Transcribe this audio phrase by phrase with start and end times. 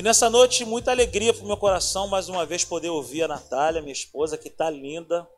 [0.00, 3.28] E nessa noite, muita alegria para o meu coração, mais uma vez, poder ouvir a
[3.28, 5.28] Natália, minha esposa, que está linda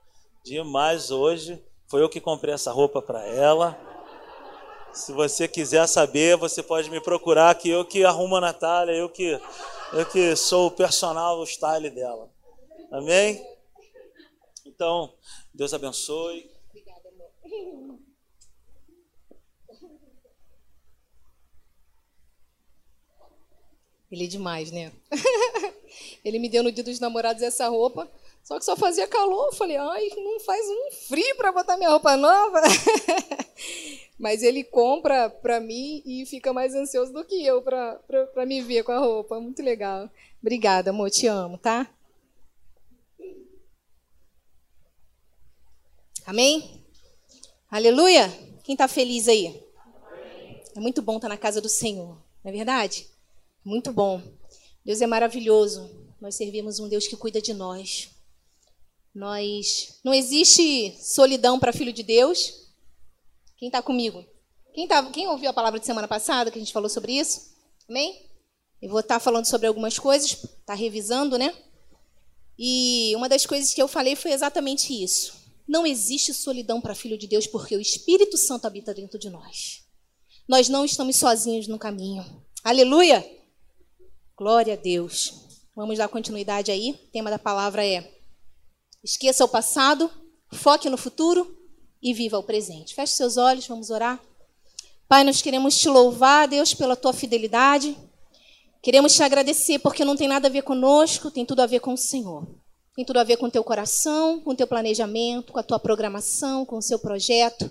[0.44, 1.60] demais hoje.
[1.88, 3.76] Foi eu que comprei essa roupa para ela.
[4.92, 9.08] Se você quiser saber, você pode me procurar, que eu que arrumo a Natália, eu
[9.08, 9.36] que,
[9.94, 12.30] eu que sou o personal, o style dela.
[12.92, 13.44] Amém?
[14.64, 15.12] Então,
[15.52, 16.48] Deus abençoe.
[16.70, 17.98] Obrigada, amor.
[24.12, 24.92] Ele é demais, né?
[26.22, 28.06] Ele me deu no dia dos namorados essa roupa,
[28.44, 29.46] só que só fazia calor.
[29.46, 32.60] Eu falei, ai, não faz um frio para botar minha roupa nova.
[34.20, 38.84] Mas ele compra para mim e fica mais ansioso do que eu para me ver
[38.84, 39.40] com a roupa.
[39.40, 40.08] Muito legal.
[40.40, 41.10] Obrigada, amor.
[41.10, 41.90] Te amo, tá?
[46.26, 46.84] Amém?
[47.70, 48.28] Aleluia?
[48.62, 49.60] Quem está feliz aí?
[50.76, 53.11] É muito bom estar tá na casa do Senhor, não é verdade?
[53.64, 54.20] Muito bom.
[54.84, 55.88] Deus é maravilhoso.
[56.20, 58.10] Nós servimos um Deus que cuida de nós.
[59.14, 62.70] Nós não existe solidão para filho de Deus.
[63.56, 64.24] Quem está comigo?
[64.74, 67.52] Quem, tá, quem ouviu a palavra de semana passada que a gente falou sobre isso?
[67.88, 68.30] Amém?
[68.80, 70.36] Eu vou estar tá falando sobre algumas coisas,
[70.66, 71.54] tá revisando, né?
[72.58, 75.34] E uma das coisas que eu falei foi exatamente isso.
[75.68, 79.82] Não existe solidão para filho de Deus porque o Espírito Santo habita dentro de nós.
[80.48, 82.24] Nós não estamos sozinhos no caminho.
[82.64, 83.41] Aleluia!
[84.42, 85.34] Glória a Deus.
[85.72, 86.90] Vamos dar continuidade aí.
[86.90, 88.12] O tema da palavra é:
[89.00, 90.10] esqueça o passado,
[90.54, 91.56] foque no futuro
[92.02, 92.92] e viva o presente.
[92.92, 94.20] Feche seus olhos, vamos orar.
[95.06, 97.96] Pai, nós queremos te louvar, Deus, pela tua fidelidade.
[98.82, 101.92] Queremos te agradecer porque não tem nada a ver conosco, tem tudo a ver com
[101.92, 102.44] o Senhor.
[102.96, 105.78] Tem tudo a ver com o teu coração, com o teu planejamento, com a tua
[105.78, 107.70] programação, com o seu projeto.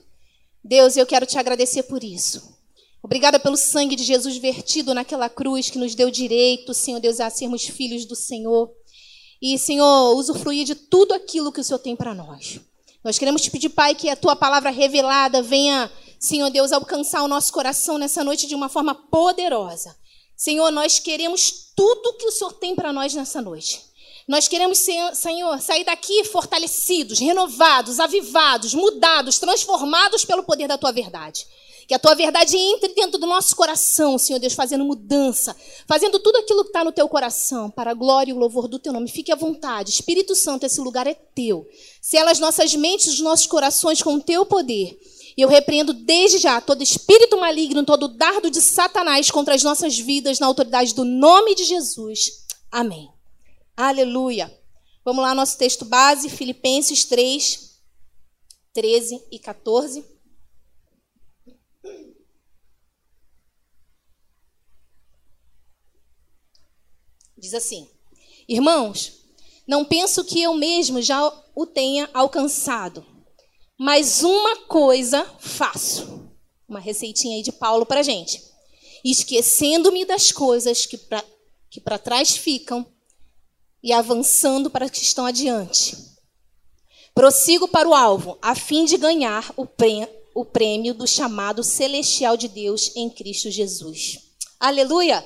[0.64, 2.61] Deus, eu quero te agradecer por isso.
[3.04, 7.30] Obrigada pelo sangue de Jesus vertido naquela cruz que nos deu direito, Senhor Deus, a
[7.30, 8.72] sermos filhos do Senhor.
[9.42, 12.60] E, Senhor, usufruir de tudo aquilo que o Senhor tem para nós.
[13.04, 17.28] Nós queremos te pedir, Pai, que a tua palavra revelada venha, Senhor Deus, alcançar o
[17.28, 19.96] nosso coração nessa noite de uma forma poderosa.
[20.38, 23.82] Senhor, nós queremos tudo que o Senhor tem para nós nessa noite.
[24.28, 24.78] Nós queremos,
[25.14, 31.48] Senhor, sair daqui fortalecidos, renovados, avivados, mudados, transformados pelo poder da tua verdade.
[31.92, 35.54] Que a tua verdade entre dentro do nosso coração, Senhor Deus, fazendo mudança,
[35.86, 38.80] fazendo tudo aquilo que está no teu coração, para a glória e o louvor do
[38.80, 39.10] teu nome.
[39.10, 39.92] Fique à vontade.
[39.92, 41.68] Espírito Santo, esse lugar é teu.
[42.02, 44.98] Sela as nossas mentes, os nossos corações com o teu poder.
[45.36, 50.00] E eu repreendo desde já todo espírito maligno, todo dardo de Satanás contra as nossas
[50.00, 52.46] vidas, na autoridade do nome de Jesus.
[52.72, 53.10] Amém.
[53.76, 54.50] Aleluia.
[55.04, 57.72] Vamos lá, nosso texto base, Filipenses 3,
[58.74, 60.11] 13 e 14.
[67.42, 67.90] Diz assim:
[68.48, 69.14] Irmãos,
[69.68, 73.04] não penso que eu mesmo já o tenha alcançado,
[73.76, 76.30] mas uma coisa faço.
[76.70, 78.42] Uma receitinha aí de Paulo para gente.
[79.04, 81.26] Esquecendo-me das coisas que para
[81.70, 82.86] que trás ficam
[83.82, 85.98] e avançando para as que estão adiante.
[87.16, 89.66] Prossigo para o alvo, a fim de ganhar o
[90.34, 94.20] o prêmio do chamado celestial de Deus em Cristo Jesus.
[94.60, 95.26] Aleluia!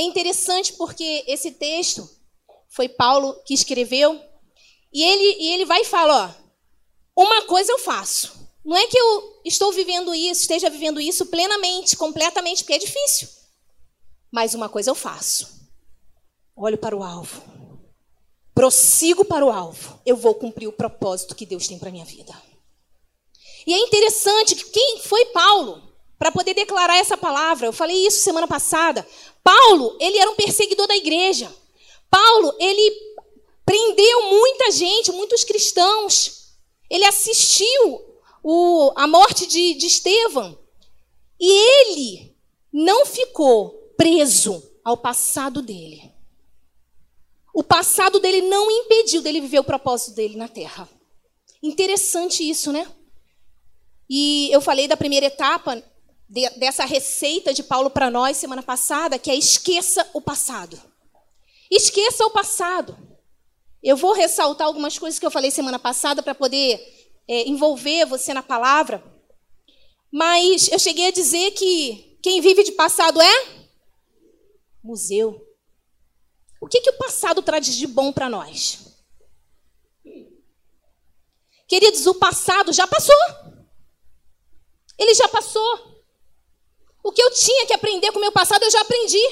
[0.00, 2.08] É interessante porque esse texto
[2.70, 4.18] foi Paulo que escreveu
[4.90, 6.34] e ele, e ele vai e fala:
[7.14, 8.48] ó, uma coisa eu faço.
[8.64, 13.28] Não é que eu estou vivendo isso, esteja vivendo isso plenamente, completamente, porque é difícil.
[14.32, 15.68] Mas uma coisa eu faço.
[16.56, 17.42] Olho para o alvo.
[18.54, 20.00] Prossigo para o alvo.
[20.06, 22.34] Eu vou cumprir o propósito que Deus tem para minha vida.
[23.66, 25.89] E é interessante que quem foi Paulo
[26.20, 27.66] para poder declarar essa palavra?
[27.66, 29.08] Eu falei isso semana passada.
[29.42, 31.50] Paulo, ele era um perseguidor da igreja.
[32.10, 32.92] Paulo, ele
[33.64, 36.58] prendeu muita gente, muitos cristãos.
[36.90, 40.58] Ele assistiu o, a morte de, de Estevão.
[41.40, 42.36] E ele
[42.70, 46.12] não ficou preso ao passado dele.
[47.54, 50.86] O passado dele não impediu dele viver o propósito dele na terra.
[51.62, 52.86] Interessante isso, né?
[54.12, 55.82] E eu falei da primeira etapa
[56.30, 60.80] de, dessa receita de Paulo para nós semana passada, que é esqueça o passado.
[61.68, 62.96] Esqueça o passado.
[63.82, 66.80] Eu vou ressaltar algumas coisas que eu falei semana passada para poder
[67.26, 69.02] é, envolver você na palavra.
[70.12, 73.66] Mas eu cheguei a dizer que quem vive de passado é
[74.84, 75.40] museu.
[76.60, 78.78] O que, que o passado traz de bom para nós?
[81.66, 83.16] Queridos, o passado já passou.
[84.98, 85.99] Ele já passou.
[87.02, 89.22] O que eu tinha que aprender com o meu passado, eu já aprendi.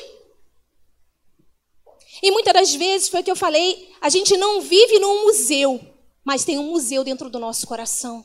[2.23, 5.81] E muitas das vezes foi o que eu falei, a gente não vive num museu,
[6.25, 8.25] mas tem um museu dentro do nosso coração.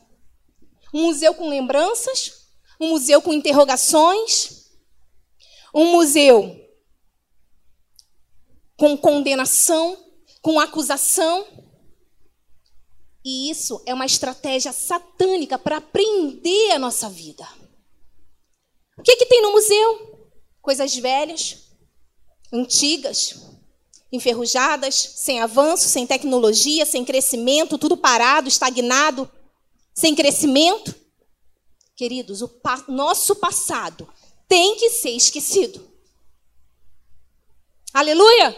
[0.92, 2.48] Um museu com lembranças,
[2.80, 4.70] um museu com interrogações,
[5.74, 6.60] um museu
[8.76, 9.96] com condenação,
[10.42, 11.46] com acusação.
[13.24, 17.46] E isso é uma estratégia satânica para prender a nossa vida.
[18.96, 20.30] O que, que tem no museu?
[20.62, 21.70] Coisas velhas,
[22.52, 23.34] antigas,
[24.12, 29.30] enferrujadas, sem avanço, sem tecnologia, sem crescimento, tudo parado, estagnado,
[29.94, 30.94] sem crescimento.
[31.96, 34.08] Queridos, o pa nosso passado
[34.48, 35.88] tem que ser esquecido.
[37.92, 38.56] Aleluia!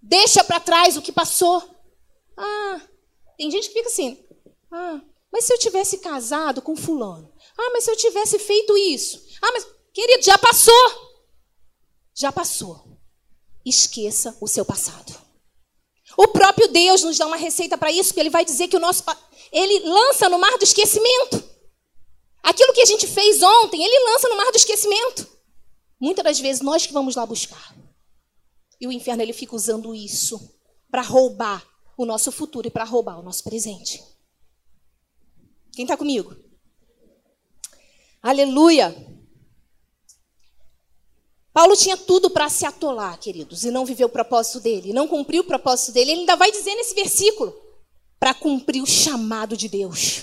[0.00, 1.62] Deixa para trás o que passou.
[2.36, 2.80] Ah,
[3.36, 4.22] tem gente que fica assim.
[4.70, 5.00] Ah,
[5.32, 7.31] mas se eu tivesse casado com fulano?
[7.58, 9.22] Ah, mas se eu tivesse feito isso?
[9.40, 11.12] Ah, mas querido, já passou.
[12.14, 12.98] Já passou.
[13.64, 15.14] Esqueça o seu passado.
[16.16, 18.80] O próprio Deus nos dá uma receita para isso, porque ele vai dizer que o
[18.80, 19.02] nosso
[19.50, 21.42] ele lança no mar do esquecimento.
[22.42, 25.28] Aquilo que a gente fez ontem, ele lança no mar do esquecimento.
[26.00, 27.74] Muitas das vezes nós que vamos lá buscar.
[28.80, 30.58] E o inferno ele fica usando isso
[30.90, 31.64] para roubar
[31.96, 34.02] o nosso futuro e para roubar o nosso presente.
[35.72, 36.36] Quem está comigo?
[38.22, 38.94] Aleluia!
[41.52, 45.42] Paulo tinha tudo para se atolar, queridos, e não viver o propósito dele, não cumpriu
[45.42, 46.12] o propósito dele.
[46.12, 47.54] Ele ainda vai dizer nesse versículo:
[48.18, 50.22] para cumprir o chamado de Deus.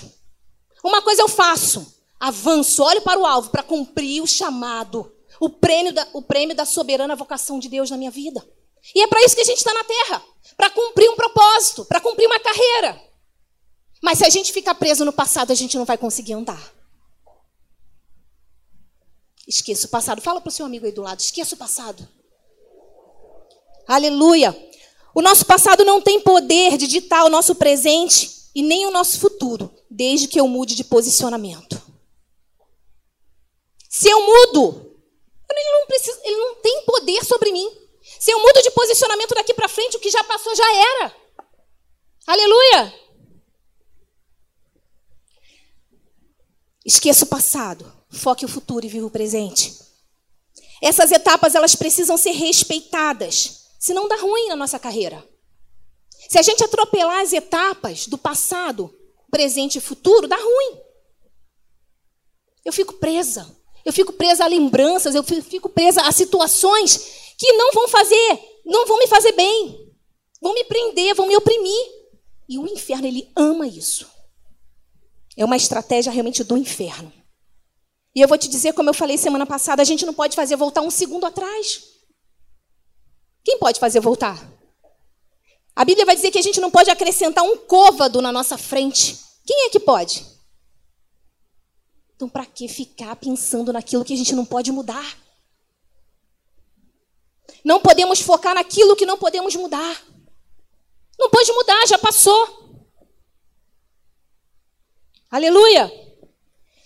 [0.82, 5.92] Uma coisa eu faço, avanço, olho para o alvo para cumprir o chamado o prêmio,
[5.92, 8.46] da, o prêmio da soberana vocação de Deus na minha vida.
[8.94, 10.22] E é para isso que a gente está na terra
[10.56, 13.02] para cumprir um propósito, para cumprir uma carreira.
[14.02, 16.79] Mas se a gente ficar preso no passado, a gente não vai conseguir andar.
[19.46, 20.20] Esqueça o passado.
[20.20, 22.06] Fala para o seu amigo aí do lado: esqueça o passado.
[23.86, 24.56] Aleluia.
[25.14, 29.18] O nosso passado não tem poder de ditar o nosso presente e nem o nosso
[29.18, 31.80] futuro, desde que eu mude de posicionamento.
[33.88, 34.96] Se eu mudo,
[35.50, 37.68] ele não, precisa, ele não tem poder sobre mim.
[38.20, 41.16] Se eu mudo de posicionamento daqui para frente, o que já passou já era.
[42.26, 42.94] Aleluia!
[46.84, 49.78] Esqueça o passado, foque o futuro e viva o presente.
[50.82, 55.26] Essas etapas elas precisam ser respeitadas, senão dá ruim na nossa carreira.
[56.28, 58.94] Se a gente atropelar as etapas do passado,
[59.30, 60.78] presente e futuro, dá ruim.
[62.64, 63.56] Eu fico presa.
[63.84, 68.86] Eu fico presa a lembranças, eu fico presa a situações que não vão fazer, não
[68.86, 69.90] vão me fazer bem.
[70.40, 71.86] Vão me prender, vão me oprimir.
[72.48, 74.06] E o inferno, ele ama isso.
[75.36, 77.12] É uma estratégia realmente do inferno.
[78.14, 80.56] E eu vou te dizer, como eu falei semana passada, a gente não pode fazer
[80.56, 81.84] voltar um segundo atrás.
[83.44, 84.36] Quem pode fazer voltar?
[85.74, 89.18] A Bíblia vai dizer que a gente não pode acrescentar um côvado na nossa frente.
[89.46, 90.26] Quem é que pode?
[92.14, 95.16] Então, para que ficar pensando naquilo que a gente não pode mudar?
[97.64, 100.04] Não podemos focar naquilo que não podemos mudar.
[101.18, 102.88] Não pode mudar, já passou.
[105.30, 106.09] Aleluia.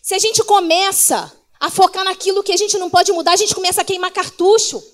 [0.04, 3.54] Se a gente começa a focar naquilo que a gente não pode mudar, a gente
[3.54, 4.84] começa a queimar cartucho.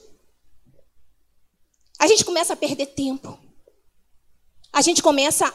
[1.98, 3.36] A gente começa a perder tempo.
[4.72, 5.52] A gente começa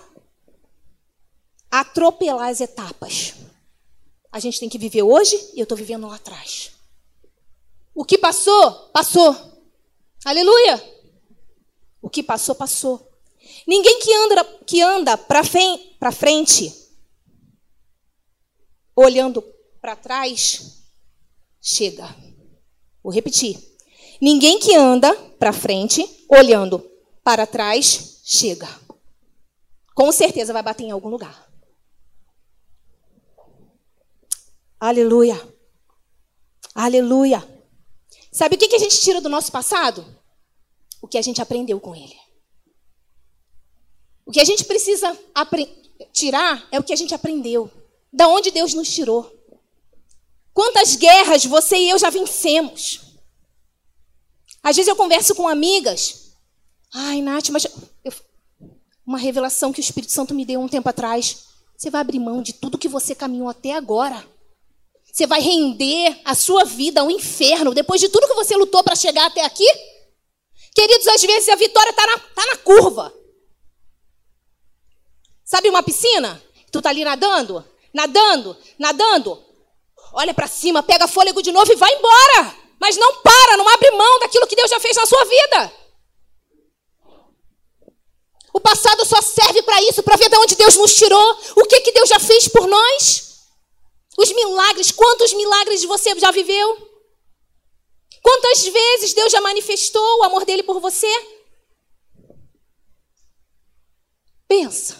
[1.71, 3.33] a atropelar as etapas.
[4.29, 6.73] A gente tem que viver hoje e eu estou vivendo lá atrás.
[7.93, 9.33] O que passou, passou.
[10.25, 10.83] Aleluia!
[12.01, 13.09] O que passou, passou.
[13.65, 16.84] Ninguém que anda, que anda para frente,
[18.95, 19.41] olhando
[19.81, 20.83] para trás,
[21.61, 22.07] chega.
[23.03, 23.57] Vou repetir.
[24.21, 26.79] Ninguém que anda para frente, olhando
[27.23, 28.67] para trás, chega.
[29.93, 31.45] Com certeza vai bater em algum lugar.
[34.79, 35.39] Aleluia.
[36.73, 37.43] Aleluia.
[38.31, 40.05] Sabe o que a gente tira do nosso passado?
[41.01, 42.15] O que a gente aprendeu com ele.
[44.25, 45.17] O que a gente precisa
[46.11, 47.71] tirar é o que a gente aprendeu.
[48.15, 49.31] Da onde Deus nos tirou.
[50.53, 53.01] Quantas guerras você e eu já vencemos?
[54.63, 56.31] Às vezes eu converso com amigas.
[56.93, 57.65] Ai, Nath, mas.
[58.03, 58.13] Eu...
[59.05, 61.45] Uma revelação que o Espírito Santo me deu um tempo atrás.
[61.77, 64.25] Você vai abrir mão de tudo que você caminhou até agora
[65.15, 68.97] você vai render a sua vida ao inferno depois de tudo que você lutou para
[68.97, 69.65] chegar até aqui?
[70.75, 73.13] Queridos, às vezes a vitória está na, tá na curva.
[75.45, 76.43] Sabe uma piscina?
[76.69, 77.63] Tu tá ali nadando,
[77.95, 79.41] nadando, nadando.
[80.13, 82.55] Olha para cima, pega fôlego de novo e vai embora.
[82.79, 85.73] Mas não para, não abre mão daquilo que Deus já fez na sua vida.
[88.53, 91.81] O passado só serve para isso, para ver de onde Deus nos tirou, o que,
[91.81, 93.47] que Deus já fez por nós.
[94.17, 96.89] Os milagres, quantos milagres você já viveu?
[98.21, 101.11] Quantas vezes Deus já manifestou o amor dele por você?
[104.47, 104.97] Pensa,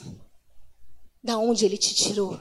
[1.24, 2.40] da onde ele te tirou.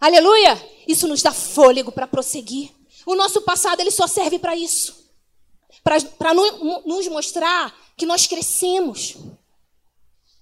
[0.00, 0.62] Aleluia!
[0.86, 2.70] Isso nos dá fôlego para prosseguir.
[3.04, 5.10] O nosso passado ele só serve para isso.
[5.82, 9.16] Para nos mostrar que nós crescemos.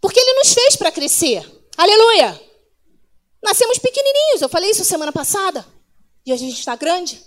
[0.01, 1.45] Porque ele nos fez para crescer.
[1.77, 2.41] Aleluia!
[3.43, 5.67] Nascemos pequenininhos, eu falei isso semana passada.
[6.25, 7.23] E a gente está grande.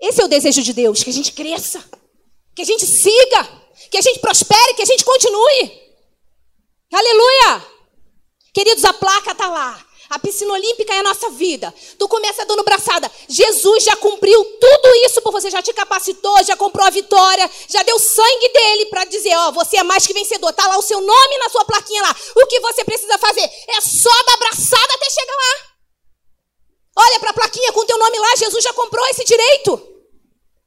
[0.00, 1.84] Esse é o desejo de Deus, que a gente cresça,
[2.54, 3.44] que a gente siga,
[3.90, 5.88] que a gente prospere, que a gente continue.
[6.92, 7.77] Aleluia!
[8.58, 9.78] Queridos, a placa está lá.
[10.10, 11.72] A piscina olímpica é a nossa vida.
[11.96, 13.08] Tu começa dando braçada.
[13.28, 17.84] Jesus já cumpriu tudo isso por você, já te capacitou, já comprou a vitória, já
[17.84, 20.52] deu sangue dele para dizer, ó, você é mais que vencedor.
[20.54, 22.16] Tá lá o seu nome na sua plaquinha lá.
[22.34, 25.66] O que você precisa fazer é só dar braçada até chegar lá.
[26.96, 29.80] Olha para a plaquinha com teu nome lá, Jesus já comprou esse direito.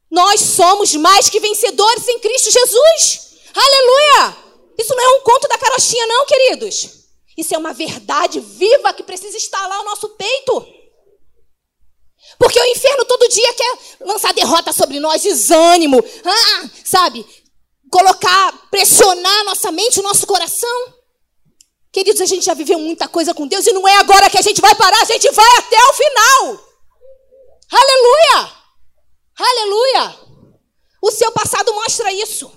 [0.10, 3.31] Nós somos mais que vencedores em Cristo Jesus.
[3.53, 4.38] Aleluia!
[4.79, 7.00] Isso não é um conto da carochinha, não, queridos.
[7.38, 10.68] Isso é uma verdade viva que precisa lá no nosso peito.
[12.38, 17.26] Porque o inferno todo dia quer lançar derrota sobre nós, desânimo, ah, sabe?
[17.90, 20.94] Colocar, pressionar nossa mente, o nosso coração.
[21.92, 24.42] Queridos, a gente já viveu muita coisa com Deus e não é agora que a
[24.42, 26.72] gente vai parar, a gente vai até o final.
[27.72, 28.62] Aleluia!
[29.38, 30.20] Aleluia!
[31.02, 32.52] O seu passado mostra isso.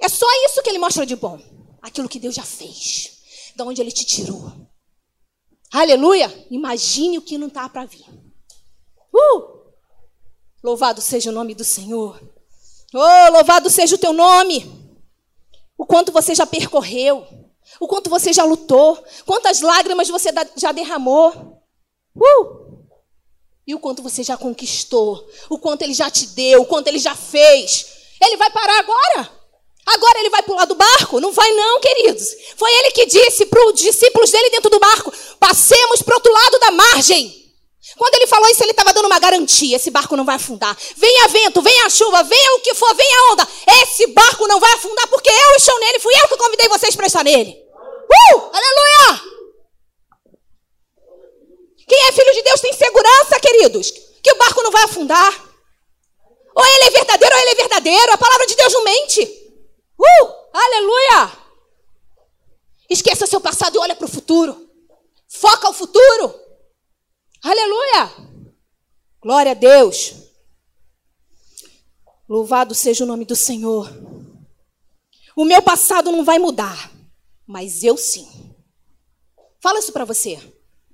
[0.00, 1.51] É só isso que ele mostra de bom
[1.82, 3.18] aquilo que Deus já fez,
[3.54, 4.52] de onde Ele te tirou.
[5.72, 6.46] Aleluia!
[6.50, 8.06] Imagine o que não está para vir.
[9.12, 9.62] Uh!
[10.62, 12.22] Louvado seja o nome do Senhor.
[12.94, 14.80] Oh, louvado seja o teu nome.
[15.76, 17.26] O quanto você já percorreu,
[17.80, 21.62] o quanto você já lutou, quantas lágrimas você já derramou.
[22.14, 22.62] Uh!
[23.66, 26.98] E o quanto você já conquistou, o quanto ele já te deu, o quanto ele
[26.98, 27.86] já fez.
[28.20, 29.41] Ele vai parar agora?
[29.84, 31.20] Agora ele vai pular do barco?
[31.20, 32.28] Não vai, não, queridos.
[32.56, 36.32] Foi ele que disse para os discípulos dele dentro do barco: passemos para o outro
[36.32, 37.42] lado da margem.
[37.96, 40.76] Quando ele falou isso, ele estava dando uma garantia: esse barco não vai afundar.
[40.96, 43.48] Venha vento, venha chuva, venha o que for, venha onda.
[43.82, 45.98] Esse barco não vai afundar porque eu estou nele.
[45.98, 47.50] Fui eu que convidei vocês para estar nele.
[47.50, 48.38] Uh!
[48.52, 49.22] Aleluia!
[51.88, 53.90] Quem é filho de Deus tem segurança, queridos,
[54.22, 55.52] que o barco não vai afundar.
[56.54, 58.12] Ou ele é verdadeiro ou ele é verdadeiro.
[58.12, 59.41] A palavra de Deus não mente.
[60.72, 61.38] Aleluia!
[62.88, 64.70] Esqueça seu passado e olha para o futuro.
[65.28, 66.34] Foca o futuro.
[67.42, 68.10] Aleluia!
[69.20, 70.14] Glória a Deus.
[72.26, 73.86] Louvado seja o nome do Senhor.
[75.36, 76.90] O meu passado não vai mudar,
[77.46, 78.56] mas eu sim.
[79.60, 80.38] Fala isso para você.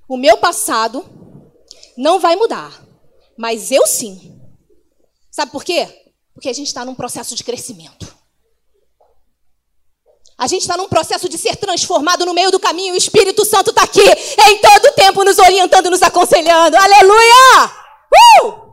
[0.09, 1.05] O meu passado
[1.97, 2.85] não vai mudar,
[3.37, 4.41] mas eu sim.
[5.31, 6.13] Sabe por quê?
[6.35, 8.18] Porque a gente está num processo de crescimento.
[10.39, 12.95] A gente está num processo de ser transformado no meio do caminho.
[12.95, 16.77] O Espírito Santo está aqui em todo tempo nos orientando, nos aconselhando.
[16.77, 17.73] Aleluia!
[18.45, 18.69] Uh!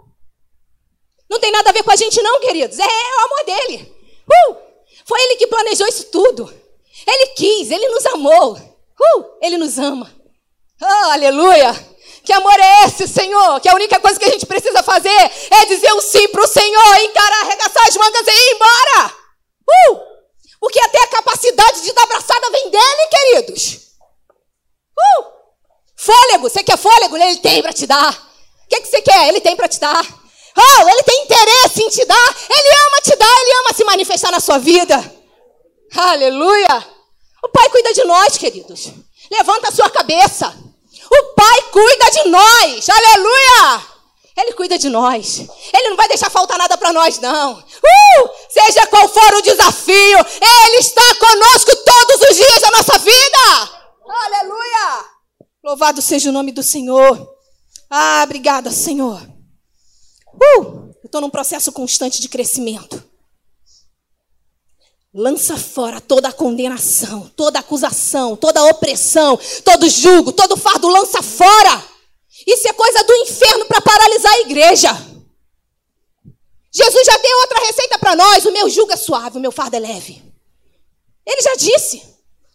[1.27, 2.77] Não tem nada a ver com a gente, não, queridos.
[2.77, 3.95] É, é o amor dele.
[4.29, 4.57] Uh!
[5.05, 6.53] Foi ele que planejou isso tudo.
[7.07, 8.53] Ele quis, ele nos amou.
[8.53, 9.25] Uh!
[9.41, 10.13] Ele nos ama.
[10.79, 11.73] Oh, aleluia!
[12.23, 13.59] Que amor é esse, Senhor?
[13.59, 16.47] Que a única coisa que a gente precisa fazer é dizer um sim para o
[16.47, 19.13] Senhor, encarar, arregaçar as mangas e ir embora.
[19.67, 20.14] Uh!
[20.65, 23.81] Porque até a capacidade de dar abraçada vem dele, queridos.
[24.97, 25.25] Uh!
[25.95, 27.15] Fôlego, você quer fôlego?
[27.15, 28.11] Ele tem para te dar.
[28.11, 29.27] O que, que você quer?
[29.27, 30.03] Ele tem para te dar.
[30.57, 32.35] Oh, ele tem interesse em te dar.
[32.49, 34.95] Ele ama te dar, ele ama se manifestar na sua vida.
[35.95, 36.83] Aleluia.
[37.43, 38.91] O Pai cuida de nós, queridos.
[39.29, 40.51] Levanta a sua cabeça.
[41.11, 42.89] O Pai cuida de nós.
[42.89, 43.94] Aleluia.
[44.37, 45.47] Ele cuida de nós.
[45.73, 47.53] Ele não vai deixar faltar nada para nós, não.
[47.57, 48.29] Uh!
[48.49, 53.75] Seja qual for o desafio, Ele está conosco todos os dias da nossa vida.
[54.07, 55.05] Aleluia!
[55.63, 57.35] Louvado seja o nome do Senhor.
[57.89, 59.21] Ah, obrigada, Senhor.
[60.33, 60.93] Uh!
[61.01, 63.01] Eu estou num processo constante de crescimento.
[65.13, 70.89] Lança fora toda a condenação, toda a acusação, toda a opressão, todo julgo, todo fardo,
[70.89, 71.94] lança fora.
[72.45, 74.89] Isso é coisa do inferno para paralisar a igreja.
[76.71, 78.45] Jesus já deu outra receita para nós.
[78.45, 80.21] O meu jugo é suave, o meu fardo é leve.
[81.25, 82.03] Ele já disse.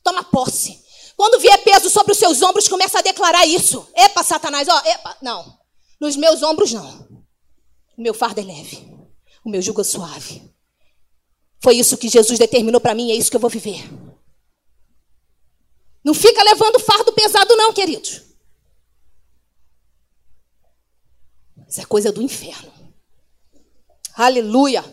[0.03, 0.79] Toma posse.
[1.17, 3.87] Quando vier peso sobre os seus ombros, começa a declarar isso.
[3.95, 5.17] Epa, Satanás, ó, epa.
[5.21, 5.59] Não.
[6.01, 7.09] Nos meus ombros, não.
[7.97, 8.89] O meu fardo é leve.
[9.45, 10.43] O meu jugo é suave.
[11.63, 13.87] Foi isso que Jesus determinou para mim, é isso que eu vou viver.
[16.03, 18.23] Não fica levando fardo pesado, não, queridos.
[21.71, 22.73] Isso é coisa do inferno.
[24.17, 24.85] Aleluia.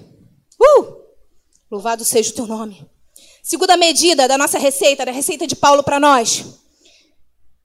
[0.61, 1.07] Uh!
[1.71, 2.87] Louvado seja o teu nome.
[3.41, 6.45] Segunda medida da nossa receita, da receita de Paulo para nós.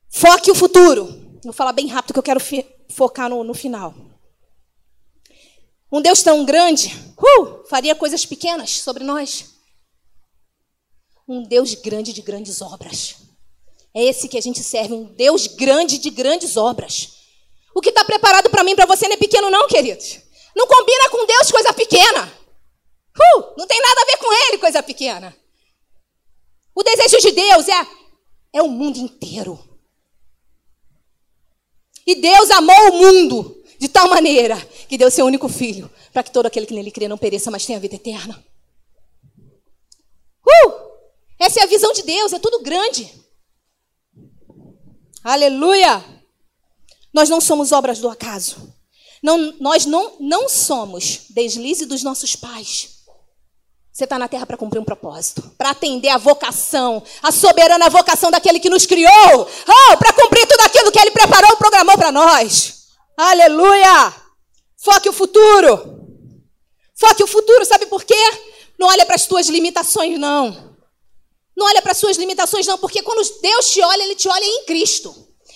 [0.09, 1.39] Foque o futuro.
[1.45, 2.41] Vou falar bem rápido que eu quero
[2.89, 3.95] focar no, no final.
[5.93, 6.89] Um Deus tão grande,
[7.19, 9.51] uh, faria coisas pequenas sobre nós.
[11.29, 13.17] Um Deus grande de grandes obras.
[13.93, 17.22] É esse que a gente serve, um Deus grande de grandes obras.
[17.75, 20.21] O que está preparado para mim, para você, não é pequeno, não, queridos.
[20.55, 22.33] Não combina com Deus coisa pequena.
[23.17, 25.37] Uh, não tem nada a ver com Ele coisa pequena.
[26.75, 27.87] O desejo de Deus é,
[28.55, 29.59] é o mundo inteiro.
[32.07, 34.57] E Deus amou o mundo de tal maneira
[34.89, 37.65] que deu seu único filho, para que todo aquele que nele crê não pereça, mas
[37.65, 38.45] tenha vida eterna.
[40.47, 40.73] Uh!
[41.39, 43.13] Essa é a visão de Deus, é tudo grande.
[45.25, 46.22] Aleluia!
[47.13, 48.73] Nós não somos obras do acaso.
[49.23, 53.03] Não, nós não, não somos deslize dos nossos pais.
[53.93, 58.31] Você está na terra para cumprir um propósito, para atender a vocação, a soberana vocação
[58.31, 62.11] daquele que nos criou, oh, para cumprir tudo aquilo que ele preparou e programou para
[62.11, 62.87] nós.
[63.17, 64.15] Aleluia!
[64.79, 66.01] Foque o futuro.
[66.97, 68.15] Foque o futuro, sabe por quê?
[68.79, 70.75] Não olha para as tuas limitações, não.
[71.55, 74.45] Não olha para as suas limitações, não, porque quando Deus te olha, Ele te olha
[74.45, 75.15] em Cristo.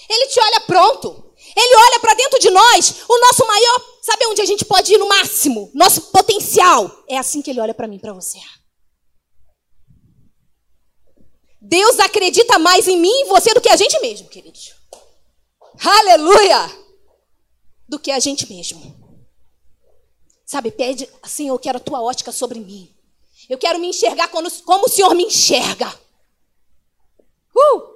[0.09, 1.26] Ele te olha pronto.
[1.57, 4.99] Ele olha para dentro de nós, o nosso maior, sabe onde a gente pode ir
[4.99, 5.71] no máximo?
[5.75, 7.05] Nosso potencial.
[7.09, 8.39] É assim que ele olha para mim, para você.
[11.61, 14.75] Deus acredita mais em mim e você do que a gente mesmo, queridos.
[15.83, 16.87] Aleluia!
[17.89, 18.95] Do que a gente mesmo.
[20.45, 22.95] Sabe, pede assim, eu quero a tua ótica sobre mim.
[23.49, 25.89] Eu quero me enxergar como, como o Senhor me enxerga.
[27.55, 27.96] Uh!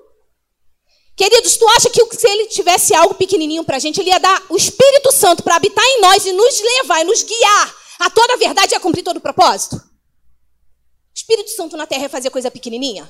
[1.20, 4.42] Queridos, tu acha que se ele tivesse algo pequenininho para a gente, ele ia dar
[4.48, 8.32] o Espírito Santo para habitar em nós e nos levar e nos guiar a toda
[8.32, 9.76] a verdade e a cumprir todo o propósito?
[9.76, 13.06] O Espírito Santo na terra ia fazer coisa pequenininha?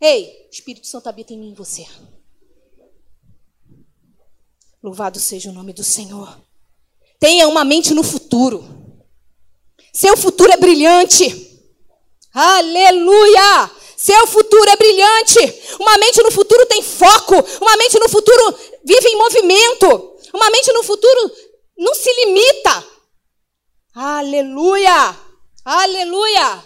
[0.00, 1.86] Ei, o Espírito Santo habita em mim e você.
[4.82, 6.36] Louvado seja o nome do Senhor.
[7.20, 8.64] Tenha uma mente no futuro.
[9.92, 11.48] Seu futuro é brilhante.
[12.34, 13.70] Aleluia!
[14.02, 15.38] Seu futuro é brilhante.
[15.78, 17.34] Uma mente no futuro tem foco.
[17.60, 20.16] Uma mente no futuro vive em movimento.
[20.34, 21.30] Uma mente no futuro
[21.78, 22.84] não se limita.
[23.94, 25.16] Aleluia!
[25.64, 26.64] Aleluia!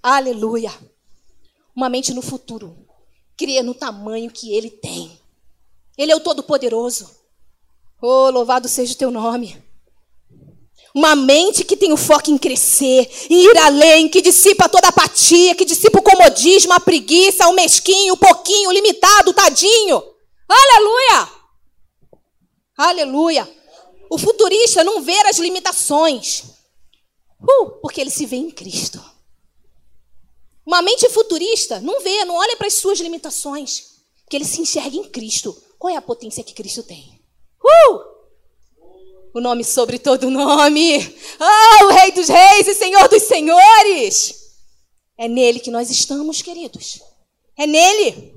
[0.00, 0.72] Aleluia!
[1.74, 2.76] Uma mente no futuro
[3.36, 5.20] cria no tamanho que ele tem.
[5.98, 7.10] Ele é o Todo-Poderoso.
[8.00, 9.60] Oh, louvado seja o teu nome.
[10.94, 14.90] Uma mente que tem o foco em crescer, em ir além, que dissipa toda a
[14.90, 20.02] apatia, que dissipa o comodismo, a preguiça, o mesquinho, o pouquinho, o limitado, o tadinho.
[20.46, 21.28] Aleluia!
[22.76, 23.62] Aleluia!
[24.10, 26.44] O futurista não vê as limitações,
[27.40, 29.02] uh, porque ele se vê em Cristo.
[30.66, 34.94] Uma mente futurista não vê, não olha para as suas limitações, porque ele se enxerga
[34.94, 35.56] em Cristo.
[35.78, 37.18] Qual é a potência que Cristo tem?
[37.64, 38.11] Uh!
[39.34, 40.98] O nome sobre todo nome.
[41.38, 44.42] Ah, o Rei dos Reis e Senhor dos Senhores.
[45.16, 47.00] É nele que nós estamos, queridos.
[47.56, 48.34] É nele.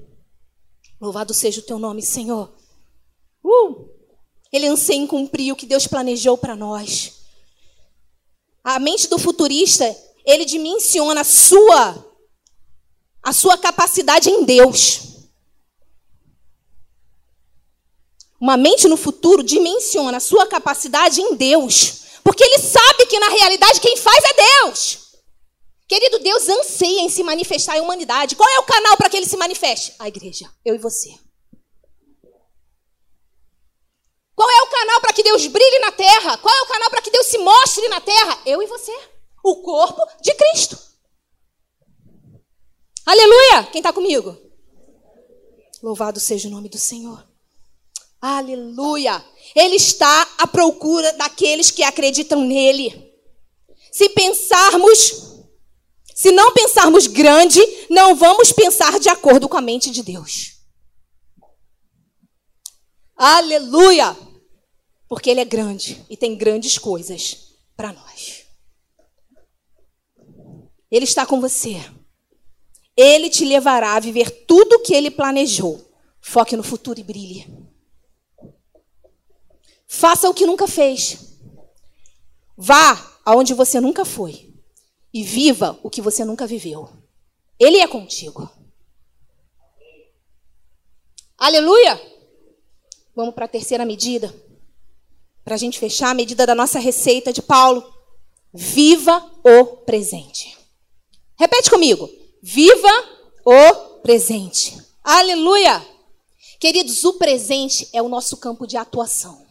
[0.99, 2.53] Louvado seja o teu nome, Senhor.
[3.43, 3.89] Uh!
[4.51, 7.13] Ele anseia em cumprir o que Deus planejou para nós.
[8.63, 12.03] A mente do futurista, ele dimensiona a sua
[13.21, 15.14] a sua capacidade em Deus.
[18.45, 22.19] Uma mente no futuro dimensiona a sua capacidade em Deus.
[22.23, 24.99] Porque ele sabe que na realidade quem faz é Deus.
[25.87, 28.35] Querido, Deus anseia em se manifestar em humanidade.
[28.35, 29.95] Qual é o canal para que ele se manifeste?
[29.97, 31.09] A igreja, eu e você.
[34.35, 36.37] Qual é o canal para que Deus brilhe na terra?
[36.37, 38.39] Qual é o canal para que Deus se mostre na terra?
[38.45, 38.95] Eu e você.
[39.43, 40.77] O corpo de Cristo.
[43.07, 43.63] Aleluia!
[43.71, 44.37] Quem está comigo?
[45.81, 47.34] Louvado seja o nome do Senhor.
[48.27, 49.23] Aleluia!
[49.55, 53.13] Ele está à procura daqueles que acreditam nele.
[53.91, 55.45] Se pensarmos,
[56.15, 60.55] se não pensarmos grande, não vamos pensar de acordo com a mente de Deus.
[63.15, 64.17] Aleluia!
[65.07, 68.47] Porque ele é grande e tem grandes coisas para nós.
[70.89, 71.75] Ele está com você.
[72.97, 75.79] Ele te levará a viver tudo o que ele planejou.
[76.19, 77.64] Foque no futuro e brilhe.
[79.95, 81.17] Faça o que nunca fez.
[82.57, 84.53] Vá aonde você nunca foi
[85.13, 86.89] e viva o que você nunca viveu.
[87.57, 88.49] Ele é contigo.
[91.37, 91.99] Aleluia!
[93.15, 94.35] Vamos para a terceira medida.
[95.45, 97.81] Para a gente fechar a medida da nossa receita de Paulo.
[98.53, 100.57] Viva o presente.
[101.39, 102.09] Repete comigo.
[102.43, 102.91] Viva
[103.45, 104.77] o presente.
[105.01, 105.81] Aleluia!
[106.59, 109.44] Queridos, o presente é o nosso campo de atuação.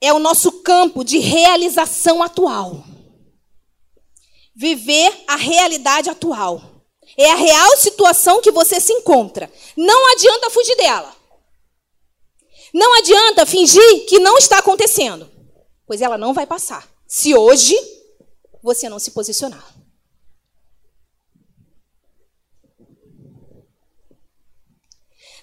[0.00, 2.84] É o nosso campo de realização atual.
[4.56, 6.62] Viver a realidade atual.
[7.16, 9.50] É a real situação que você se encontra.
[9.76, 11.14] Não adianta fugir dela.
[12.72, 15.28] Não adianta fingir que não está acontecendo,
[15.86, 16.88] pois ela não vai passar.
[17.06, 17.76] Se hoje
[18.62, 19.79] você não se posicionar.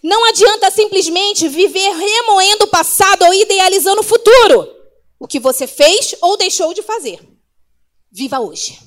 [0.04, 4.76] Não adianta simplesmente viver remoendo o passado ou idealizando o futuro.
[5.20, 7.20] O que você fez ou deixou de fazer.
[8.12, 8.80] Viva hoje.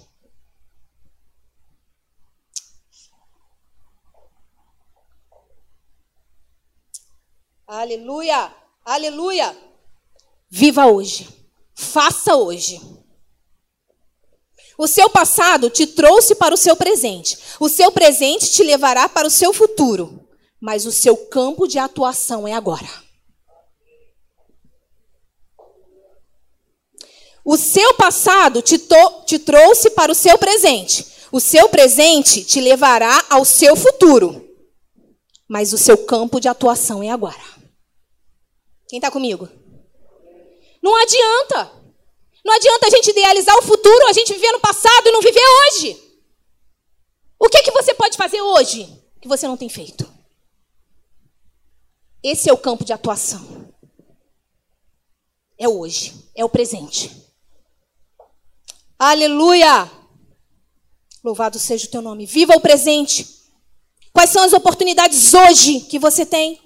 [7.66, 8.54] Aleluia!
[8.84, 9.56] Aleluia!
[10.48, 11.28] Viva hoje.
[11.74, 12.80] Faça hoje.
[14.76, 17.38] O seu passado te trouxe para o seu presente.
[17.60, 20.19] O seu presente te levará para o seu futuro
[20.60, 22.88] mas o seu campo de atuação é agora.
[27.44, 28.78] O seu passado te,
[29.26, 31.06] te, trouxe para o seu presente.
[31.32, 34.46] O seu presente te levará ao seu futuro.
[35.48, 37.42] Mas o seu campo de atuação é agora.
[38.88, 39.48] Quem está comigo?
[40.82, 41.72] Não adianta.
[42.44, 45.44] Não adianta a gente idealizar o futuro, a gente viver no passado e não viver
[45.44, 46.10] hoje.
[47.38, 48.88] O que, que você pode fazer hoje
[49.20, 50.09] que você não tem feito?
[52.22, 53.72] Esse é o campo de atuação.
[55.58, 57.10] É hoje, é o presente.
[58.98, 59.90] Aleluia!
[61.24, 62.26] Louvado seja o teu nome.
[62.26, 63.26] Viva o presente.
[64.12, 66.60] Quais são as oportunidades hoje que você tem?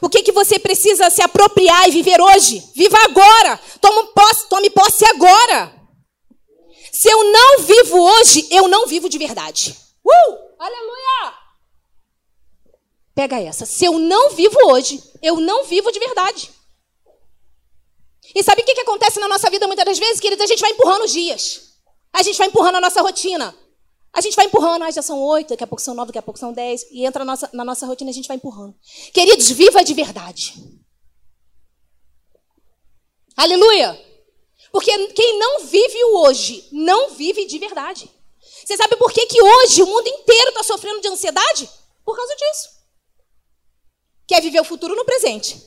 [0.00, 2.62] O que, que você precisa se apropriar e viver hoje?
[2.74, 3.58] Viva agora.
[3.80, 5.74] Tome posse, tome posse agora.
[6.92, 9.76] Se eu não vivo hoje, eu não vivo de verdade.
[10.04, 10.38] Uh!
[10.58, 11.34] Aleluia!
[13.20, 13.66] Pega essa.
[13.66, 16.50] Se eu não vivo hoje, eu não vivo de verdade.
[18.34, 20.42] E sabe o que, que acontece na nossa vida muitas das vezes, queridos?
[20.42, 21.74] A gente vai empurrando os dias.
[22.14, 23.54] A gente vai empurrando a nossa rotina.
[24.10, 26.22] A gente vai empurrando, ah, já são oito, daqui a pouco são nove, daqui a
[26.22, 26.86] pouco são dez.
[26.90, 28.74] E entra na nossa, na nossa rotina a gente vai empurrando.
[29.12, 30.54] Queridos, viva de verdade.
[33.36, 34.02] Aleluia!
[34.72, 38.10] Porque quem não vive o hoje, não vive de verdade.
[38.64, 41.68] Você sabe por que, que hoje o mundo inteiro está sofrendo de ansiedade?
[42.02, 42.79] Por causa disso.
[44.30, 45.60] Quer viver o futuro no presente.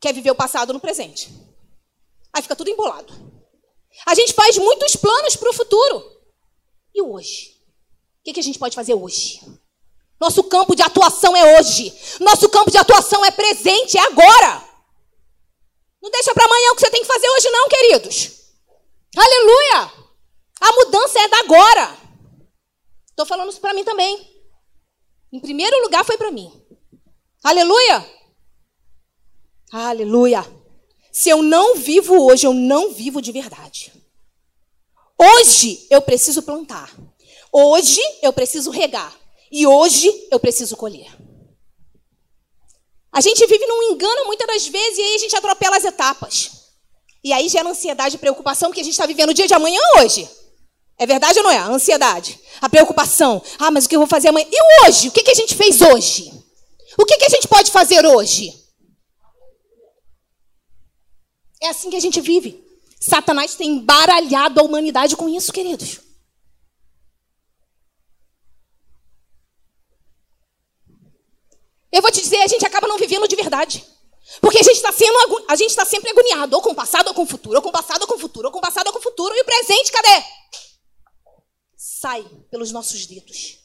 [0.00, 1.28] Quer viver o passado no presente.
[2.32, 3.12] Aí fica tudo embolado.
[4.06, 6.00] A gente faz muitos planos para o futuro.
[6.94, 7.60] E hoje?
[8.20, 9.40] O que, a gente pode fazer hoje?
[10.20, 11.92] Nosso campo de atuação é hoje.
[12.20, 14.62] Nosso campo de atuação é presente, é agora.
[16.00, 18.30] Não deixa para amanhã o que você tem que fazer hoje, não, queridos.
[19.16, 19.92] Aleluia!
[20.60, 21.98] A mudança é da agora.
[23.10, 24.24] Estou falando isso para mim também.
[25.32, 26.63] Em primeiro lugar foi para mim.
[27.44, 28.10] Aleluia!
[29.70, 30.46] Aleluia!
[31.12, 33.92] Se eu não vivo hoje, eu não vivo de verdade.
[35.18, 36.90] Hoje eu preciso plantar.
[37.52, 39.14] Hoje eu preciso regar.
[39.52, 41.14] E hoje eu preciso colher.
[43.12, 46.50] A gente vive num engano muitas das vezes e aí a gente atropela as etapas.
[47.22, 49.80] E aí gera ansiedade e preocupação porque a gente está vivendo o dia de amanhã
[49.98, 50.26] hoje.
[50.96, 51.58] É verdade ou não é?
[51.58, 53.42] A ansiedade, a preocupação.
[53.58, 54.46] Ah, mas o que eu vou fazer amanhã?
[54.50, 55.08] E hoje?
[55.08, 56.43] O que, que a gente fez hoje?
[56.98, 58.52] O que, que a gente pode fazer hoje?
[61.60, 62.62] É assim que a gente vive.
[63.00, 66.00] Satanás tem embaralhado a humanidade com isso, queridos.
[71.92, 73.84] Eu vou te dizer, a gente acaba não vivendo de verdade.
[74.40, 77.14] Porque a gente está sendo a gente está sempre agoniado, ou com o passado ou
[77.14, 78.86] com o futuro, ou com o passado ou com o futuro, ou com o passado
[78.88, 80.24] ou com o futuro, e o presente, cadê?
[81.76, 83.63] Sai pelos nossos dedos.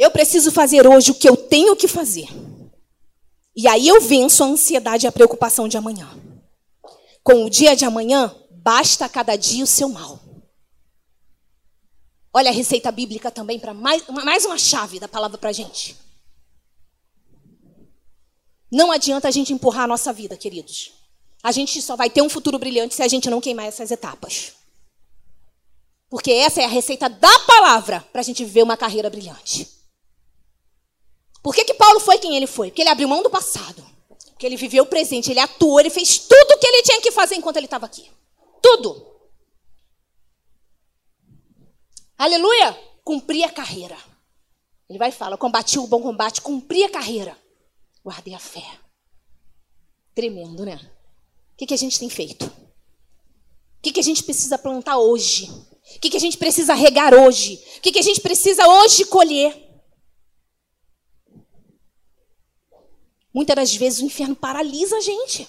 [0.00, 2.26] Eu preciso fazer hoje o que eu tenho que fazer.
[3.54, 6.08] E aí eu venço a ansiedade e a preocupação de amanhã.
[7.22, 10.18] Com o dia de amanhã, basta a cada dia o seu mal.
[12.32, 15.94] Olha a receita bíblica também para mais, mais uma chave da palavra para a gente.
[18.72, 20.92] Não adianta a gente empurrar a nossa vida, queridos.
[21.42, 24.54] A gente só vai ter um futuro brilhante se a gente não queimar essas etapas.
[26.08, 29.79] Porque essa é a receita da palavra para a gente viver uma carreira brilhante.
[31.42, 32.68] Por que, que Paulo foi quem ele foi?
[32.68, 33.84] Porque ele abriu mão do passado.
[34.30, 37.10] Porque ele viveu o presente, ele atuou, ele fez tudo o que ele tinha que
[37.10, 38.10] fazer enquanto ele estava aqui.
[38.62, 39.06] Tudo.
[42.16, 42.72] Aleluia!
[43.04, 43.96] Cumpri a carreira.
[44.88, 47.36] Ele vai e fala: combati o bom combate, cumpri a carreira.
[48.04, 48.64] Guardei a fé.
[50.14, 50.80] Tremendo, né?
[51.52, 52.46] O que, que a gente tem feito?
[52.46, 55.50] O que, que a gente precisa plantar hoje?
[55.96, 57.62] O que, que a gente precisa regar hoje?
[57.78, 59.69] O que, que a gente precisa hoje colher?
[63.32, 65.46] Muitas das vezes o inferno paralisa a gente,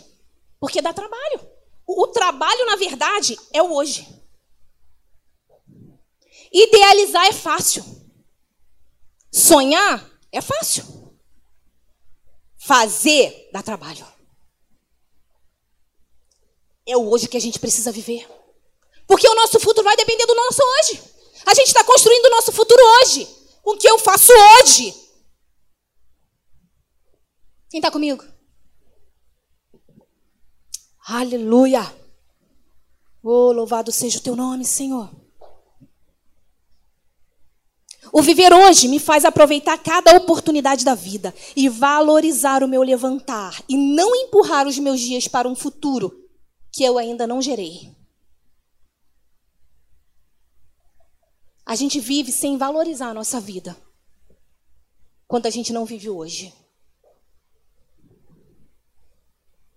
[0.59, 1.39] porque dá trabalho.
[1.85, 4.07] O, o trabalho, na verdade, é o hoje.
[6.51, 7.83] Idealizar é fácil.
[9.31, 10.85] Sonhar é fácil.
[12.57, 14.05] Fazer dá trabalho.
[16.85, 18.27] É o hoje que a gente precisa viver.
[19.07, 21.01] Porque o nosso futuro vai depender do nosso hoje.
[21.45, 23.25] A gente está construindo o nosso futuro hoje.
[23.63, 24.93] Com o que eu faço hoje.
[27.71, 28.21] Quem está comigo?
[31.07, 31.81] Aleluia.
[33.23, 35.09] Oh, louvado seja o teu nome, Senhor.
[38.11, 43.63] O viver hoje me faz aproveitar cada oportunidade da vida e valorizar o meu levantar
[43.69, 46.29] e não empurrar os meus dias para um futuro
[46.73, 47.95] que eu ainda não gerei.
[51.65, 53.77] A gente vive sem valorizar a nossa vida.
[55.25, 56.53] Quando a gente não vive hoje.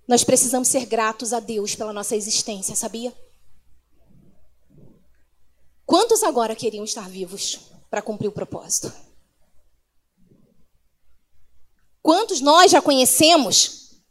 [0.06, 3.12] Nós precisamos ser gratos a Deus pela nossa existência, sabia?
[5.86, 8.92] Quantos agora queriam estar vivos para cumprir o propósito?
[12.02, 14.02] Quantos nós já conhecemos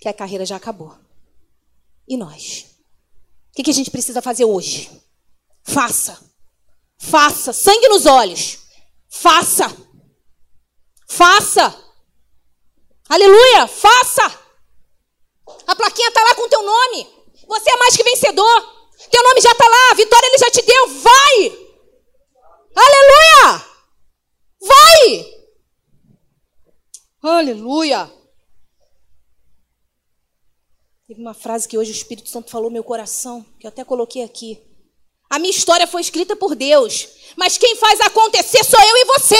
[0.00, 0.96] que a carreira já acabou?
[2.08, 2.66] E nós?
[3.50, 4.90] O que a gente precisa fazer hoje?
[5.62, 6.20] Faça.
[6.98, 7.52] Faça.
[7.52, 8.58] Sangue nos olhos.
[9.08, 9.64] Faça.
[11.08, 11.84] Faça.
[13.08, 13.66] Aleluia.
[13.66, 14.45] Faça.
[15.66, 17.08] A plaquinha está lá com o teu nome.
[17.46, 18.60] Você é mais que vencedor.
[19.10, 19.90] Teu nome já está lá.
[19.90, 20.88] A vitória ele já te deu.
[20.88, 21.66] Vai.
[22.76, 23.66] Aleluia.
[24.62, 25.36] Vai.
[27.22, 28.12] Aleluia.
[31.06, 33.84] Teve uma frase que hoje o Espírito Santo falou no meu coração, que eu até
[33.84, 34.60] coloquei aqui.
[35.30, 39.36] A minha história foi escrita por Deus, mas quem faz acontecer sou eu e você.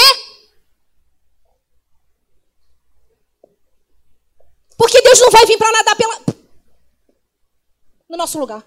[4.77, 6.21] Porque Deus não vai vir para nadar pela...
[8.09, 8.67] no nosso lugar.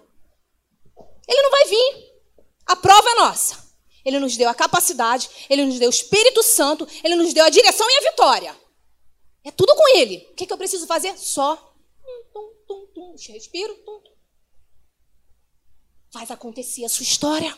[1.27, 2.13] Ele não vai vir.
[2.65, 3.69] A prova é nossa.
[4.05, 7.49] Ele nos deu a capacidade, ele nos deu o Espírito Santo, ele nos deu a
[7.49, 8.57] direção e a vitória.
[9.43, 10.29] É tudo com ele.
[10.31, 11.17] O que, que eu preciso fazer?
[11.17, 11.57] Só
[12.65, 14.13] tum, tum, respiro, tum, tum.
[16.13, 17.57] Faz acontecer a sua história.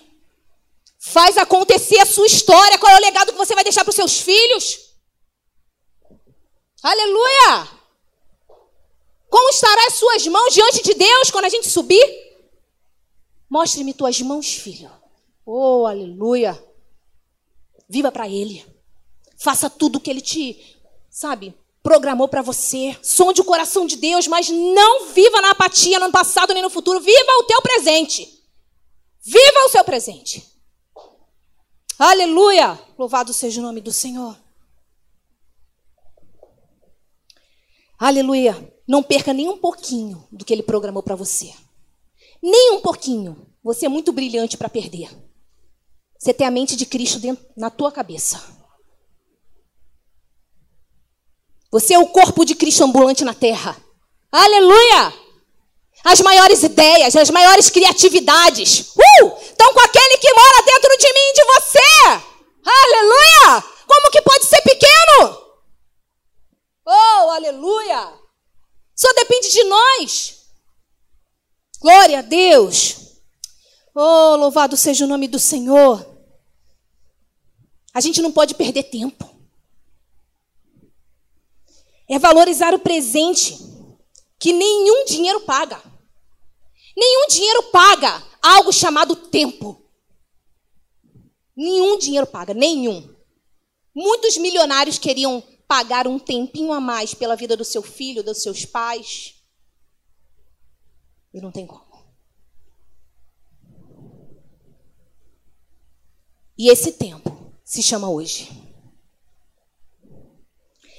[0.99, 2.79] Faz acontecer a sua história.
[2.79, 4.95] Qual é o legado que você vai deixar para os seus filhos?
[6.81, 7.80] Aleluia!
[9.31, 12.05] Como estarão as suas mãos diante de Deus quando a gente subir?
[13.49, 14.91] Mostre-me tuas mãos, filho.
[15.45, 16.61] Oh, aleluia!
[17.87, 18.65] Viva para Ele.
[19.37, 20.77] Faça tudo o que Ele te,
[21.09, 22.97] sabe, programou para você.
[23.01, 26.99] Sonde o coração de Deus, mas não viva na apatia no passado nem no futuro.
[26.99, 28.43] Viva o teu presente.
[29.21, 30.45] Viva o seu presente.
[31.97, 32.77] Aleluia!
[32.97, 34.37] Louvado seja o nome do Senhor.
[37.97, 38.70] Aleluia!
[38.91, 41.53] Não perca nem um pouquinho do que ele programou para você.
[42.43, 43.47] Nem um pouquinho.
[43.63, 45.09] Você é muito brilhante para perder.
[46.19, 48.43] Você tem a mente de Cristo dentro, na tua cabeça.
[51.71, 53.81] Você é o corpo de Cristo ambulante na terra.
[54.29, 55.13] Aleluia!
[56.03, 61.29] As maiores ideias, as maiores criatividades uh, estão com aquele que mora dentro de mim
[61.29, 61.79] e de você.
[62.65, 63.63] Aleluia!
[63.87, 65.37] Como que pode ser pequeno?
[66.85, 68.20] Oh, aleluia!
[69.01, 70.45] Só depende de nós.
[71.79, 73.21] Glória a Deus.
[73.95, 76.05] Oh, louvado seja o nome do Senhor.
[77.93, 79.31] A gente não pode perder tempo
[82.11, 83.57] é valorizar o presente,
[84.37, 85.81] que nenhum dinheiro paga.
[86.95, 89.81] Nenhum dinheiro paga algo chamado tempo.
[91.55, 93.15] Nenhum dinheiro paga, nenhum.
[93.95, 98.65] Muitos milionários queriam pagar um tempinho a mais pela vida do seu filho, dos seus
[98.65, 99.35] pais.
[101.33, 101.89] E não tem como.
[106.57, 108.51] E esse tempo se chama hoje.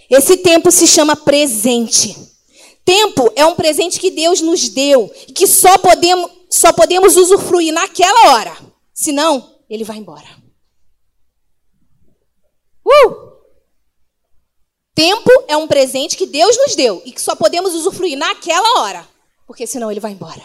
[0.08, 2.16] Esse tempo se chama presente.
[2.82, 7.74] Tempo é um presente que Deus nos deu e que só podemos, só podemos usufruir
[7.74, 8.56] naquela hora.
[8.94, 10.42] Senão, ele vai embora.
[12.86, 13.31] Uh!
[14.94, 19.08] Tempo é um presente que Deus nos deu e que só podemos usufruir naquela hora,
[19.46, 20.44] porque senão ele vai embora.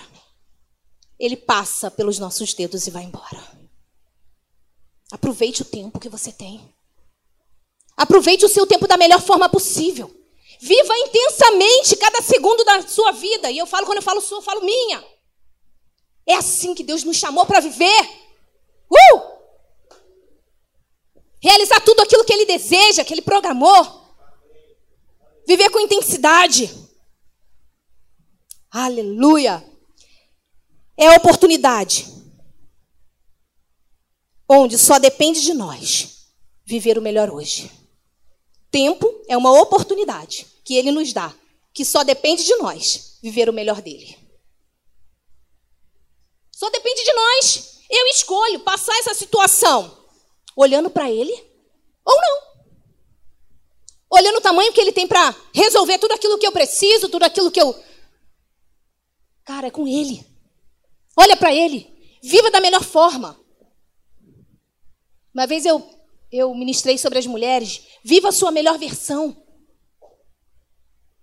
[1.20, 3.44] Ele passa pelos nossos dedos e vai embora.
[5.12, 6.62] Aproveite o tempo que você tem.
[7.96, 10.14] Aproveite o seu tempo da melhor forma possível.
[10.60, 13.50] Viva intensamente cada segundo da sua vida.
[13.50, 15.04] E eu falo, quando eu falo sua, eu falo minha.
[16.26, 18.02] É assim que Deus nos chamou para viver.
[18.90, 19.38] Uh!
[21.40, 24.07] Realizar tudo aquilo que Ele deseja, que Ele programou.
[25.48, 26.70] Viver com intensidade.
[28.70, 29.66] Aleluia.
[30.98, 32.06] É oportunidade
[34.50, 36.34] onde só depende de nós
[36.66, 37.72] viver o melhor hoje.
[38.70, 41.34] Tempo é uma oportunidade que ele nos dá,
[41.74, 44.18] que só depende de nós viver o melhor dele.
[46.52, 47.80] Só depende de nós.
[47.90, 50.06] Eu escolho passar essa situação
[50.58, 51.32] olhando para ele
[52.04, 52.47] ou não.
[54.10, 57.52] Olhando o tamanho que ele tem para resolver tudo aquilo que eu preciso, tudo aquilo
[57.52, 57.76] que eu.
[59.44, 60.26] Cara, é com ele.
[61.16, 61.88] Olha para ele.
[62.24, 63.40] Viva da melhor forma.
[65.34, 65.88] Uma vez eu,
[66.32, 67.82] eu ministrei sobre as mulheres.
[68.04, 69.36] Viva a sua melhor versão.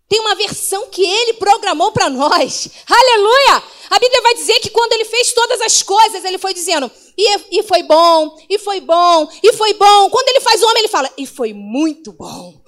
[0.09, 2.69] Tem uma versão que ele programou para nós.
[2.87, 3.63] Aleluia!
[3.91, 7.59] A Bíblia vai dizer que quando ele fez todas as coisas, ele foi dizendo, e,
[7.59, 10.11] e foi bom, e foi bom, e foi bom.
[10.11, 12.61] Quando ele faz o homem, ele fala, e foi muito bom.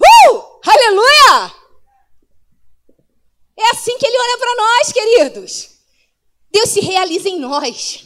[0.69, 1.55] Aleluia!
[3.57, 5.69] É assim que ele olha para nós, queridos.
[6.51, 8.05] Deus se realiza em nós.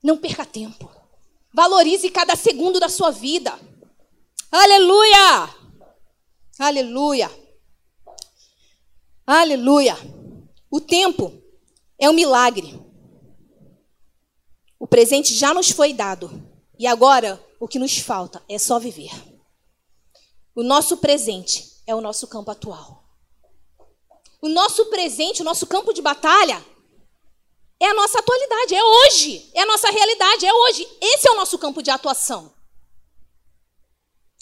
[0.00, 0.88] Não perca tempo.
[1.52, 3.58] Valorize cada segundo da sua vida.
[4.52, 5.54] Aleluia!
[6.58, 7.30] Aleluia!
[9.26, 9.96] Aleluia!
[10.70, 11.42] O tempo
[11.98, 12.80] é um milagre.
[14.78, 16.30] O presente já nos foi dado.
[16.78, 19.31] E agora o que nos falta é só viver.
[20.54, 23.02] O nosso presente é o nosso campo atual.
[24.40, 26.64] O nosso presente, o nosso campo de batalha
[27.80, 30.88] é a nossa atualidade, é hoje, é a nossa realidade, é hoje.
[31.00, 32.52] Esse é o nosso campo de atuação.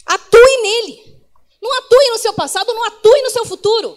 [0.05, 1.20] Atue nele.
[1.61, 3.96] Não atue no seu passado, não atue no seu futuro.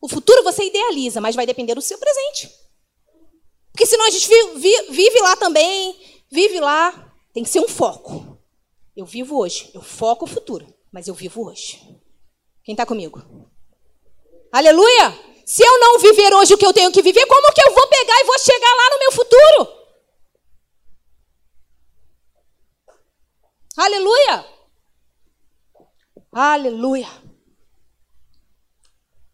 [0.00, 2.50] O futuro você idealiza, mas vai depender do seu presente.
[3.72, 5.98] Porque senão a gente vive, vive lá também,
[6.30, 7.12] vive lá.
[7.32, 8.38] Tem que ser um foco.
[8.96, 11.78] Eu vivo hoje, eu foco o futuro, mas eu vivo hoje.
[12.62, 13.22] Quem está comigo?
[14.52, 15.30] Aleluia!
[15.46, 17.86] Se eu não viver hoje o que eu tenho que viver, como que eu vou
[17.88, 19.80] pegar e vou chegar lá no meu futuro?
[23.76, 24.46] Aleluia!
[26.32, 27.08] Aleluia!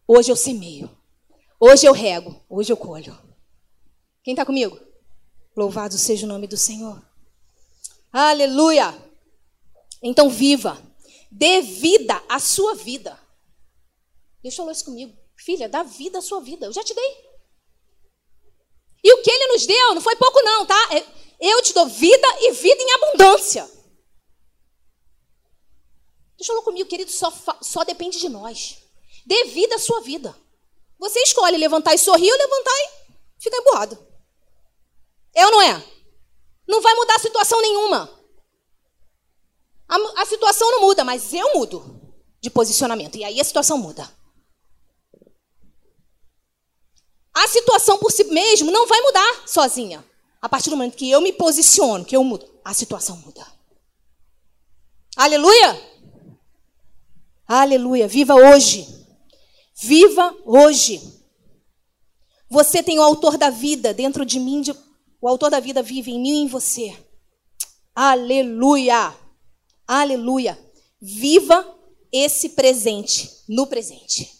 [0.09, 0.88] Hoje eu semeio.
[1.59, 2.40] Hoje eu rego.
[2.49, 3.19] Hoje eu colho.
[4.23, 4.79] Quem está comigo?
[5.57, 7.03] Louvado seja o nome do Senhor.
[8.12, 8.95] Aleluia!
[10.03, 10.81] Então viva.
[11.38, 13.20] Dê vida à sua vida.
[14.42, 15.14] Deus falou isso comigo.
[15.37, 16.64] Filha, dá vida à sua vida.
[16.64, 17.27] Eu já te dei.
[19.05, 20.88] E o que ele nos deu não foi pouco, não, tá?
[20.96, 21.07] É,
[21.38, 23.70] eu te dou vida e vida em abundância.
[26.38, 28.79] Deus falou comigo, querido, só, só depende de nós.
[29.27, 30.35] Dê vida à sua vida.
[30.99, 34.07] Você escolhe levantar e sorrir ou levantar e ficar emburrado.
[35.35, 35.85] É ou não é?
[36.66, 38.11] Não vai mudar situação nenhuma.
[39.88, 42.01] A, a situação não muda, mas eu mudo
[42.40, 43.16] de posicionamento.
[43.16, 44.09] E aí a situação muda.
[47.35, 50.05] A situação por si mesmo não vai mudar sozinha.
[50.40, 53.46] A partir do momento que eu me posiciono, que eu mudo, a situação muda.
[55.16, 55.81] Aleluia!
[57.46, 58.09] Aleluia!
[58.09, 58.87] Viva hoje.
[59.75, 61.01] Viva hoje.
[62.49, 64.72] Você tem o autor da vida dentro de mim, de...
[65.20, 66.96] o autor da vida vive em mim e em você.
[67.94, 69.26] Aleluia!
[69.87, 70.59] Aleluia!
[71.01, 71.77] Viva
[72.11, 74.35] esse presente no presente.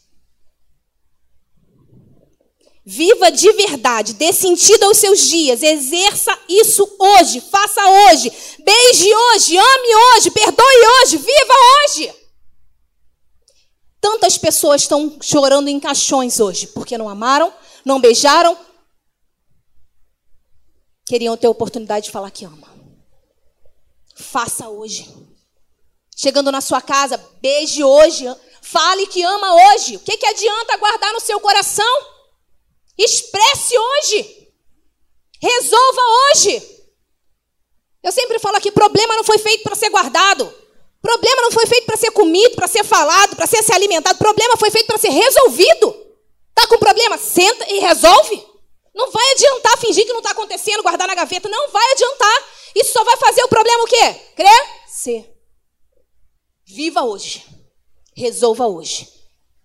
[2.89, 8.31] Viva de verdade, dê sentido aos seus dias, exerça isso hoje, faça hoje,
[8.65, 12.15] beije hoje, ame hoje, perdoe hoje, viva hoje.
[14.01, 17.53] Tantas pessoas estão chorando em caixões hoje porque não amaram,
[17.85, 18.57] não beijaram,
[21.05, 22.73] queriam ter a oportunidade de falar que ama.
[24.15, 25.13] Faça hoje.
[26.19, 28.25] Chegando na sua casa, beije hoje,
[28.63, 29.97] fale que ama hoje.
[29.97, 32.07] O que, que adianta guardar no seu coração?
[32.97, 34.49] Expresse hoje.
[35.43, 36.77] Resolva hoje.
[38.03, 40.51] Eu sempre falo aqui: problema não foi feito para ser guardado.
[41.03, 44.19] Problema não foi feito para ser comido, para ser falado, para ser se alimentado.
[44.19, 45.95] Problema foi feito para ser resolvido.
[46.55, 47.19] Tá com problema?
[47.19, 48.43] Senta e resolve.
[48.95, 51.47] Não vai adiantar fingir que não está acontecendo, guardar na gaveta.
[51.51, 52.45] Não vai adiantar.
[52.75, 54.15] Isso só vai fazer o problema o quê?
[54.35, 55.36] Crescer.
[56.67, 57.47] Viva hoje.
[58.15, 59.09] Resolva hoje.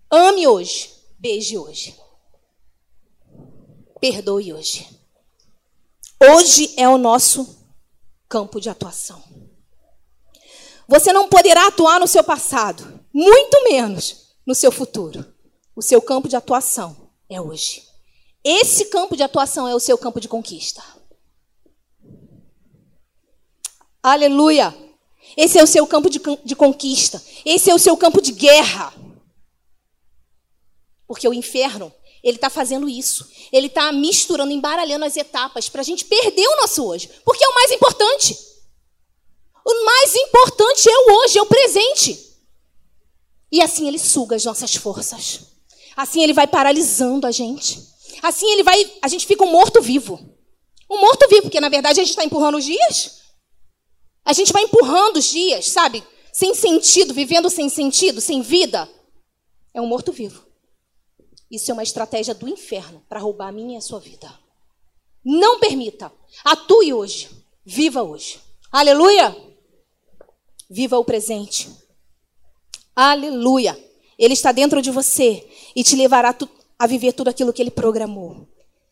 [0.10, 0.94] Ame hoje.
[1.18, 2.00] Beije hoje.
[4.00, 4.88] Perdoe hoje.
[6.22, 7.66] Hoje é o nosso
[8.30, 9.22] campo de atuação.
[10.88, 15.34] Você não poderá atuar no seu passado, muito menos no seu futuro.
[15.76, 17.84] O seu campo de atuação é hoje.
[18.44, 20.84] Esse campo de atuação é o seu campo de conquista.
[24.04, 24.91] Aleluia!
[25.36, 27.22] Esse é o seu campo de, de conquista.
[27.46, 28.94] Esse é o seu campo de guerra.
[31.08, 33.30] Porque o inferno, ele está fazendo isso.
[33.52, 37.10] Ele está misturando, embaralhando as etapas para a gente perder o nosso hoje.
[37.26, 38.38] Porque é o mais importante.
[39.66, 42.32] O mais importante é o hoje, é o presente.
[43.52, 45.42] E assim ele suga as nossas forças.
[45.96, 47.80] Assim ele vai paralisando a gente.
[48.22, 50.20] Assim ele vai, a gente fica um morto-vivo.
[50.90, 53.21] Um morto-vivo, porque na verdade a gente está empurrando os dias.
[54.26, 56.04] A gente vai empurrando os dias, sabe?
[56.32, 58.90] Sem sentido, vivendo sem sentido, sem vida.
[59.74, 60.46] É um morto-vivo.
[61.50, 64.32] Isso é uma estratégia do inferno para roubar a minha e a sua vida.
[65.24, 66.12] Não permita.
[66.46, 67.30] Atue hoje.
[67.66, 68.40] Viva hoje.
[68.72, 69.36] Aleluia.
[70.70, 71.70] Viva o presente.
[72.96, 73.78] Aleluia.
[74.18, 75.46] Ele está dentro de você
[75.76, 76.36] e te levará
[76.80, 78.48] a viver tudo aquilo que ele programou.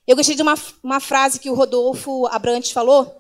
[0.05, 3.18] Eu gostei de uma, uma frase que o Rodolfo Abrantes falou.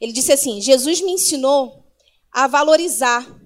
[0.00, 1.84] Ele disse assim: Jesus me ensinou
[2.32, 3.38] a valorizar.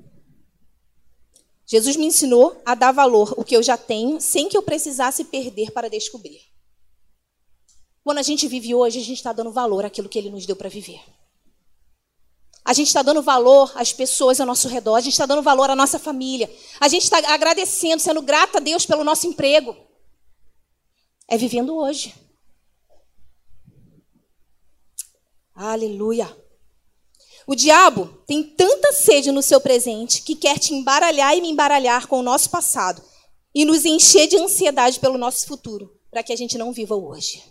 [1.67, 5.25] Jesus me ensinou a dar valor o que eu já tenho, sem que eu precisasse
[5.25, 6.41] perder para descobrir.
[8.05, 10.55] Quando a gente vive hoje, a gente está dando valor àquilo que ele nos deu
[10.55, 11.01] para viver.
[12.63, 15.71] A gente está dando valor às pessoas ao nosso redor, a gente está dando valor
[15.71, 16.51] à nossa família,
[16.81, 19.77] a gente está agradecendo, sendo grata a Deus pelo nosso emprego.
[21.29, 22.15] É vivendo hoje.
[25.55, 26.44] Aleluia.
[27.47, 32.07] O diabo tem tanta sede no seu presente que quer te embaralhar e me embaralhar
[32.07, 33.03] com o nosso passado
[33.55, 37.43] e nos encher de ansiedade pelo nosso futuro, para que a gente não viva hoje.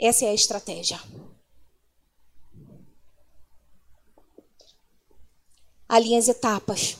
[0.00, 1.00] Essa é a estratégia.
[5.88, 6.96] Alinhe as etapas.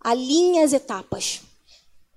[0.00, 1.40] Alinhe as etapas.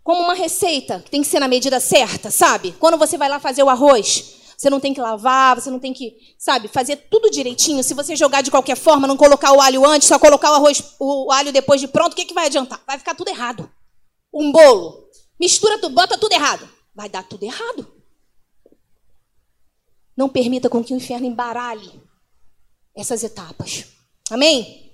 [0.04, 2.74] Como uma receita que tem que ser na medida certa, sabe?
[2.80, 5.92] Quando você vai lá fazer o arroz, você não tem que lavar, você não tem
[5.92, 7.84] que, sabe, fazer tudo direitinho.
[7.84, 10.94] Se você jogar de qualquer forma, não colocar o alho antes, só colocar o arroz,
[11.00, 12.80] o alho depois de pronto, o que, que vai adiantar?
[12.86, 13.68] Vai ficar tudo errado.
[14.32, 15.10] Um bolo,
[15.40, 16.70] mistura tudo, bota tudo errado.
[16.94, 17.92] Vai dar tudo errado.
[20.16, 22.00] Não permita com que o inferno embaralhe
[22.96, 23.88] essas etapas.
[24.30, 24.92] Amém?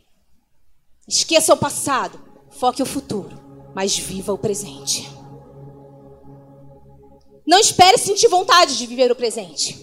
[1.06, 2.18] Esqueça o passado,
[2.52, 3.38] foque o futuro,
[3.76, 5.17] mas viva o presente.
[7.48, 9.80] Não espere sentir vontade de viver o presente.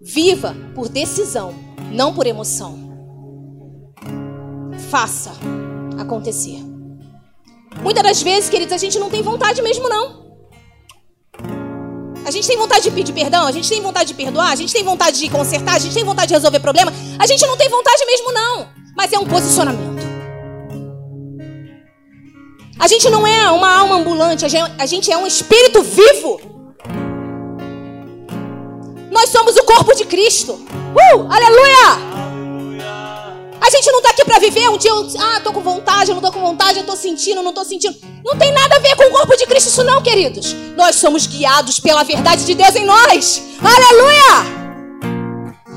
[0.00, 1.54] Viva por decisão,
[1.92, 2.78] não por emoção.
[4.90, 5.32] Faça
[5.98, 6.58] acontecer.
[7.82, 10.26] Muitas das vezes, queridos, a gente não tem vontade mesmo, não.
[12.24, 14.72] A gente tem vontade de pedir perdão, a gente tem vontade de perdoar, a gente
[14.72, 16.92] tem vontade de consertar, a gente tem vontade de resolver problema.
[17.18, 20.07] A gente não tem vontade mesmo, não mas é um posicionamento.
[22.78, 26.40] A gente não é uma alma ambulante, a gente é um espírito vivo.
[29.10, 30.52] Nós somos o corpo de Cristo.
[30.52, 32.08] Uh, aleluia!
[33.60, 36.20] A gente não está aqui para viver um dia, eu, ah, tô com vontade, não
[36.20, 37.96] tô com vontade, eu tô sentindo, não tô sentindo.
[38.24, 40.54] Não tem nada a ver com o corpo de Cristo isso não, queridos.
[40.76, 43.42] Nós somos guiados pela verdade de Deus em nós.
[43.60, 44.57] Aleluia!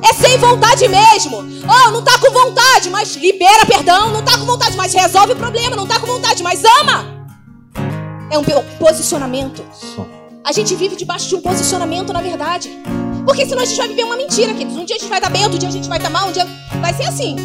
[0.03, 1.37] É sem vontade mesmo.
[1.37, 4.11] Oh, não tá com vontade, mas libera perdão.
[4.11, 5.75] Não tá com vontade, mas resolve o problema.
[5.75, 7.25] Não tá com vontade, mas ama.
[8.29, 8.43] É um
[8.79, 9.63] posicionamento.
[10.43, 12.69] A gente vive debaixo de um posicionamento, na verdade.
[13.25, 14.75] Porque senão a gente vai viver uma mentira, queridos.
[14.75, 16.31] Um dia a gente vai estar bem, outro dia a gente vai estar mal, um
[16.31, 16.47] dia
[16.81, 17.35] vai ser assim.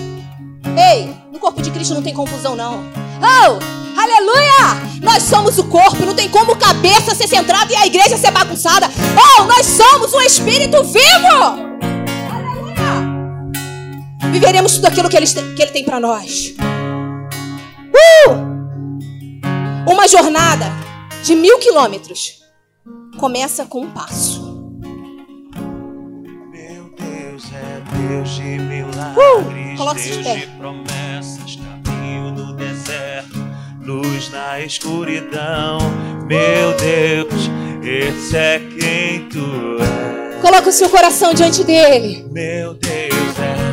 [0.77, 2.83] Ei, no corpo de Cristo não tem confusão, não.
[3.21, 5.01] Oh, aleluia!
[5.03, 8.91] Nós somos o corpo, não tem como cabeça ser centrada e a igreja ser bagunçada.
[9.39, 11.66] Oh, nós somos um espírito vivo!
[14.37, 16.55] Viveremos tudo aquilo que Ele, que ele tem para nós.
[18.29, 18.31] Uh!
[19.91, 20.67] Uma jornada
[21.23, 22.43] de mil quilômetros
[23.19, 24.45] começa com um passo.
[26.53, 29.95] Meu Deus é Deus de milagres, uh!
[29.95, 33.39] Deus de, promessas, caminho no deserto,
[33.83, 35.79] luz na escuridão.
[36.27, 37.49] Meu Deus,
[37.83, 40.43] esse é quem tu és.
[40.43, 42.27] Coloca o seu coração diante dele.
[42.31, 43.66] Meu Deus é.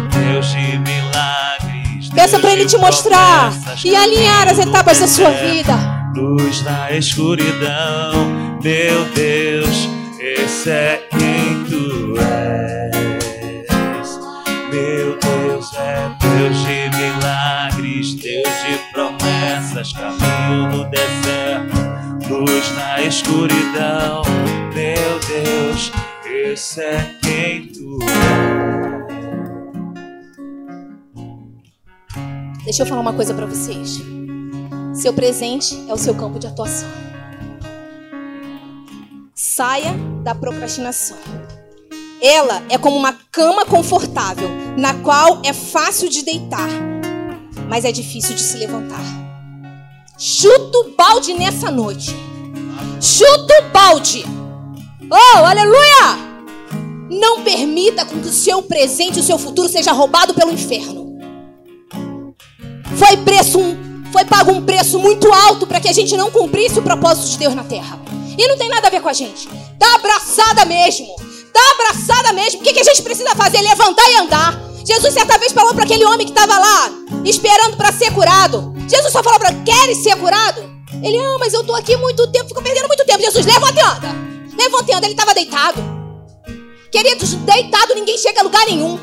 [2.13, 3.51] Peça para Ele te mostrar
[3.83, 5.73] e alinhar as etapas da sua vida.
[6.15, 8.27] Luz na escuridão,
[8.61, 12.93] meu Deus, esse é quem tu és.
[14.71, 18.13] Meu Deus é Deus de milagres.
[18.15, 24.21] Deus de promessas, caminho no deserto, luz na escuridão.
[24.73, 25.91] Meu Deus,
[26.25, 28.92] esse é quem tu é.
[32.63, 33.99] Deixa eu falar uma coisa para vocês.
[34.93, 36.87] Seu presente é o seu campo de atuação.
[39.35, 39.93] Saia
[40.23, 41.17] da procrastinação.
[42.21, 44.47] Ela é como uma cama confortável,
[44.77, 46.69] na qual é fácil de deitar,
[47.67, 49.03] mas é difícil de se levantar.
[50.17, 52.15] Chuta o balde nessa noite.
[53.01, 54.23] Chuta o balde.
[55.11, 56.17] Oh, aleluia!
[57.09, 61.12] Não permita que o seu presente o seu futuro seja roubado pelo inferno.
[62.97, 63.59] Foi preço
[64.13, 67.39] foi pago um preço muito alto para que a gente não cumprisse o propósito de
[67.39, 67.99] Deus na terra.
[68.37, 69.49] E não tem nada a ver com a gente.
[69.79, 71.07] Tá abraçada mesmo.
[71.51, 72.61] Tá abraçada mesmo.
[72.61, 73.59] O que, que a gente precisa fazer?
[73.61, 74.61] Levantar e andar.
[74.85, 76.91] Jesus certa vez falou para aquele homem que estava lá,
[77.25, 78.75] esperando para ser curado.
[78.87, 80.61] Jesus só falou para queres ser curado?
[81.01, 83.19] Ele, ah, mas eu estou aqui muito tempo, fico perdendo muito tempo.
[83.19, 84.15] Jesus, levanta e anda.
[84.57, 85.05] Levanta e anda.
[85.07, 86.02] Ele estava deitado.
[86.93, 88.99] Queridos, deitado ninguém chega a lugar nenhum.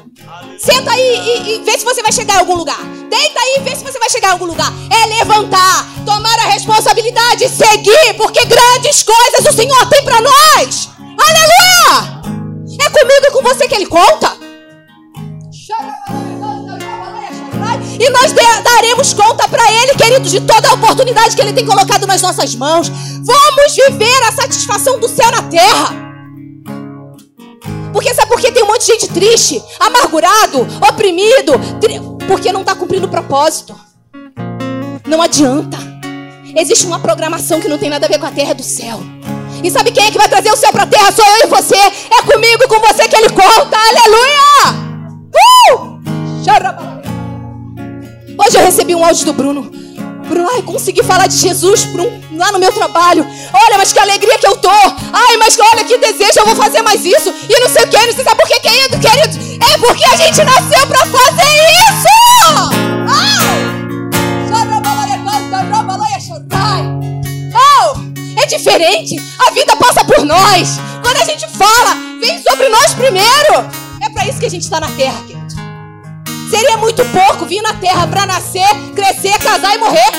[0.56, 2.78] Senta aí e, e, vê se você vai chegar em algum lugar.
[3.10, 4.72] Deita aí e vê se você vai chegar em algum lugar.
[4.88, 10.88] É levantar, tomar a responsabilidade, seguir, porque grandes coisas o Senhor tem para nós.
[11.18, 12.22] Aleluia!
[12.80, 14.36] É comigo e com você que Ele conta.
[17.98, 18.32] E nós
[18.62, 22.54] daremos conta para Ele, queridos, de toda a oportunidade que Ele tem colocado nas nossas
[22.54, 22.88] mãos.
[22.88, 25.99] Vamos viver a satisfação do céu na terra.
[27.92, 31.52] Porque sabe por que tem um monte de gente triste, amargurado, oprimido?
[31.80, 32.00] Tri...
[32.26, 33.78] Porque não está cumprindo o propósito.
[35.06, 35.76] Não adianta.
[36.56, 39.00] Existe uma programação que não tem nada a ver com a terra do céu.
[39.62, 41.12] E sabe quem é que vai trazer o céu para a terra?
[41.12, 41.76] Sou eu e você.
[41.76, 43.76] É comigo com você que ele conta.
[43.76, 44.90] Aleluia!
[45.74, 46.00] Uh!
[48.38, 49.70] Hoje eu recebi um áudio do Bruno.
[50.30, 53.26] Bruno, ai, consegui falar de Jesus um, lá no meu trabalho.
[53.52, 54.70] Olha, mas que alegria que eu tô.
[54.70, 57.34] Ai, mas olha que desejo, eu vou fazer mais isso.
[57.48, 59.60] E não sei o que, não sei sabe por que, querido, querido.
[59.60, 62.08] É porque a gente nasceu pra fazer isso.
[67.52, 69.16] Oh, é diferente.
[69.48, 70.78] A vida passa por nós.
[71.02, 73.68] Quando a gente fala, vem sobre nós primeiro.
[74.00, 75.39] É para isso que a gente está na terra, querido.
[76.50, 80.12] Seria muito pouco vir na terra para nascer, crescer, casar e morrer.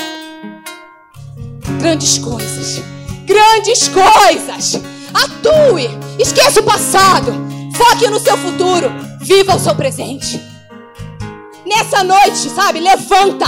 [1.78, 2.82] Grandes coisas.
[3.26, 4.80] Grandes coisas.
[5.12, 5.90] Atue.
[6.18, 7.32] Esqueça o passado.
[7.76, 8.90] Foque no seu futuro.
[9.20, 10.40] Viva o seu presente.
[11.66, 12.80] Nessa noite, sabe?
[12.80, 13.46] Levanta.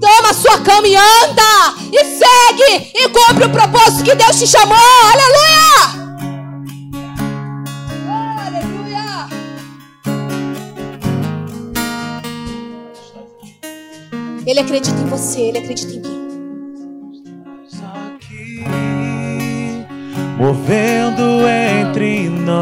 [0.00, 1.74] Toma a sua cama e anda.
[1.92, 2.92] E segue.
[2.94, 4.76] E cumpre o propósito que Deus te chamou.
[4.76, 6.01] Aleluia!
[14.52, 16.28] Ele acredita em você, ele acredita em mim.
[18.06, 18.62] Aqui,
[20.36, 22.52] movendo entre nós,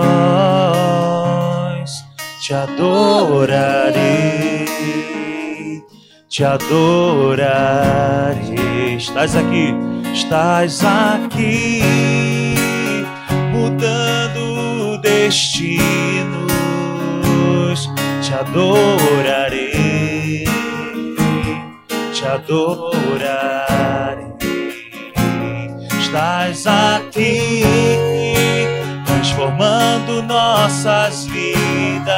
[2.41, 3.89] te adorarei,
[6.29, 7.75] te adorarei.
[8.97, 9.75] Estás aqui,
[10.15, 11.83] estás aqui,
[13.53, 16.53] mudando destinos,
[18.23, 19.70] te adorarei
[22.21, 24.27] te adorarei.
[25.99, 27.65] Estás aqui,
[29.07, 32.11] transformando nossas vidas.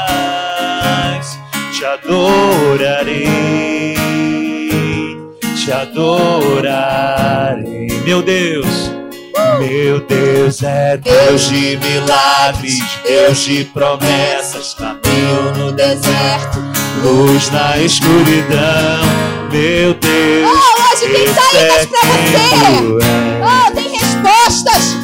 [1.72, 3.14] Te adorarei,
[5.54, 8.90] te adorarei, meu Deus.
[9.58, 16.58] Meu Deus é Deus de milagres, Deus de promessas, caminho no deserto,
[17.02, 20.50] luz na escuridão meu Deus.
[20.50, 22.70] Oh, hoje tem saídas pra você.
[23.42, 24.96] Oh, tem respostas.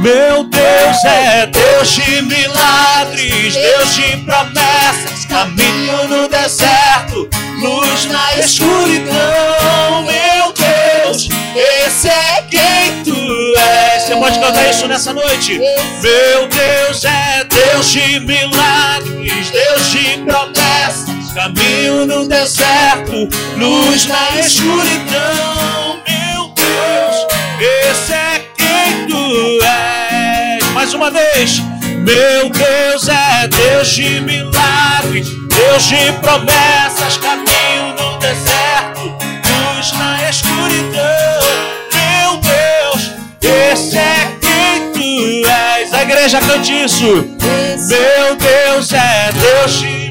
[0.00, 7.28] Meu Deus é Deus de milagres, Deus de promessas, caminho no deserto,
[7.60, 10.04] luz na escuridão.
[10.04, 14.04] Meu Deus, esse é quem tu és.
[14.04, 15.58] Você pode cantar isso nessa noite?
[15.58, 23.28] Meu Deus é Deus de milagres, Deus de promessas Caminho no deserto,
[23.58, 26.00] luz na escuridão.
[26.08, 27.26] Meu Deus,
[27.60, 30.64] esse é quem tu és.
[30.72, 31.58] Mais uma vez.
[31.98, 37.18] Meu Deus é Deus de milagres, Deus de promessas.
[37.18, 41.42] Caminho no deserto, luz na escuridão.
[41.92, 43.10] Meu Deus,
[43.42, 45.92] esse é quem tu és.
[45.92, 47.04] A igreja cante isso.
[47.04, 50.05] Meu Deus é Deus de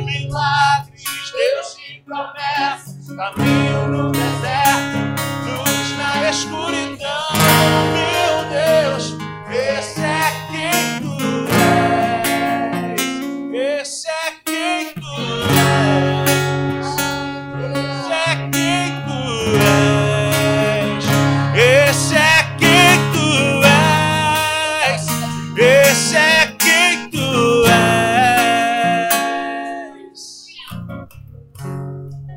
[3.16, 4.15] promessas,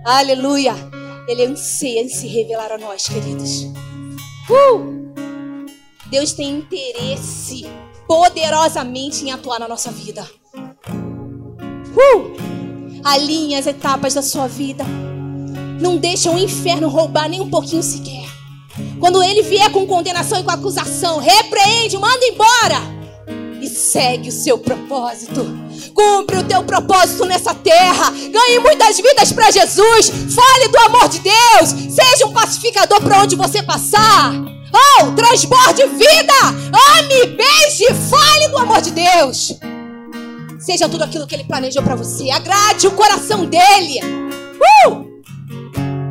[0.08, 0.74] Aleluia.
[1.28, 3.64] Ele anseia em se revelar a nós, queridos.
[4.48, 5.04] Uh!
[6.06, 7.66] Deus tem interesse
[8.06, 10.26] poderosamente em atuar na nossa vida.
[11.92, 12.38] Uh!
[13.04, 14.82] Alinhe as etapas da sua vida.
[15.78, 18.24] Não deixa o inferno roubar nem um pouquinho sequer.
[18.98, 22.97] Quando ele vier com condenação e com acusação, repreende, manda embora
[23.60, 25.46] e segue o seu propósito.
[25.94, 28.10] Cumpre o teu propósito nessa terra.
[28.10, 30.10] Ganhe muitas vidas para Jesus.
[30.34, 31.70] Fale do amor de Deus.
[31.90, 34.32] Seja um pacificador para onde você passar.
[34.72, 36.34] Oh, transborde vida.
[36.98, 39.54] Ame, beije, fale do amor de Deus.
[40.58, 42.30] Seja tudo aquilo que ele planejou para você.
[42.30, 44.00] Agrade o coração dele.
[44.86, 45.08] Uh!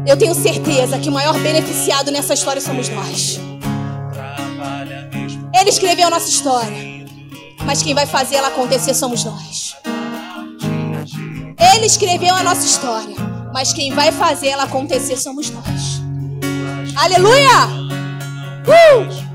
[0.08, 3.39] Eu tenho certeza que o maior beneficiado nessa história somos nós.
[5.60, 6.97] Ele escreveu a nossa história,
[7.68, 9.76] mas quem vai fazer ela acontecer somos nós.
[11.74, 13.15] Ele escreveu a nossa história,
[13.53, 16.01] mas quem vai fazer ela acontecer somos nós.
[16.95, 17.68] Aleluia!
[18.65, 19.28] Uh!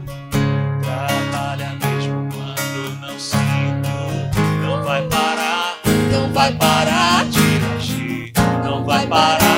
[4.62, 5.78] Não vai parar,
[6.10, 7.38] não vai parar de
[7.76, 8.32] agir,
[8.64, 9.52] não vai parar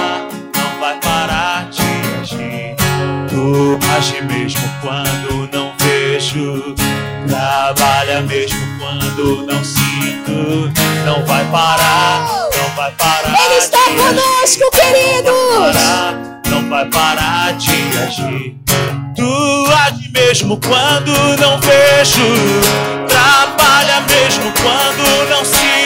[3.28, 6.74] Tu age mesmo quando não vejo.
[7.64, 10.70] Trabalha mesmo quando não sinto.
[11.06, 13.42] Não vai parar, não vai parar.
[13.42, 15.74] Ele está conosco, queridos.
[16.50, 18.56] Não vai parar de agir.
[19.16, 21.10] Tu age mesmo quando
[21.40, 22.26] não vejo.
[23.08, 25.83] Trabalha mesmo quando não sinto.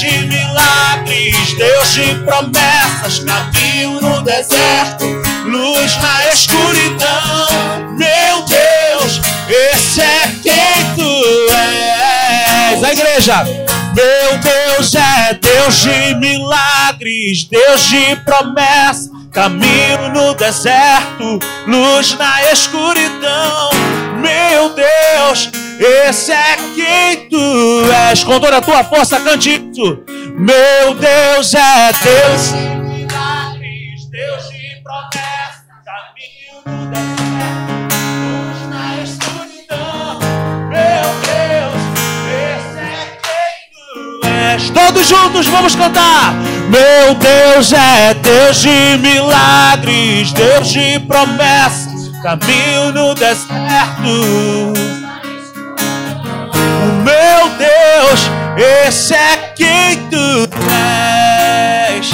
[0.00, 5.04] De milagres, Deus de promessas, caminho no deserto,
[5.44, 7.46] luz na escuridão.
[7.98, 12.82] Meu Deus, esse é quem tu és.
[12.82, 13.44] A igreja.
[13.94, 23.68] Meu Deus é Deus de milagres, Deus de promessa, caminho no deserto, luz na escuridão.
[24.16, 24.89] Meu Deus,
[25.80, 28.22] esse é quem tu és.
[28.22, 30.04] Com toda a tua força, cante isso.
[30.36, 40.18] Meu Deus é Deus de milagres, Deus de promessa, caminho no deserto, luz na escuridão.
[40.68, 41.82] Meu Deus,
[42.28, 44.70] esse é quem tu és.
[44.70, 46.34] Todos juntos vamos cantar.
[46.68, 54.89] Meu Deus é Deus de milagres, Deus de promessas, caminho no deserto.
[57.02, 58.20] Meu Deus,
[58.86, 60.48] esse é quem tu
[61.90, 62.10] és.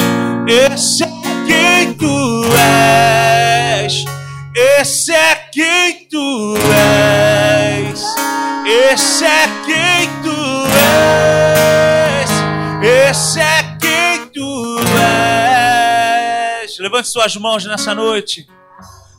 [0.49, 1.09] Esse é
[1.47, 2.45] quem tu
[3.83, 4.05] és.
[4.55, 8.05] Esse é quem tu és.
[8.93, 10.67] Esse é quem tu
[12.23, 12.31] és.
[13.11, 14.79] Esse é quem tu
[16.63, 16.79] és.
[16.79, 18.47] Levante suas mãos nessa noite.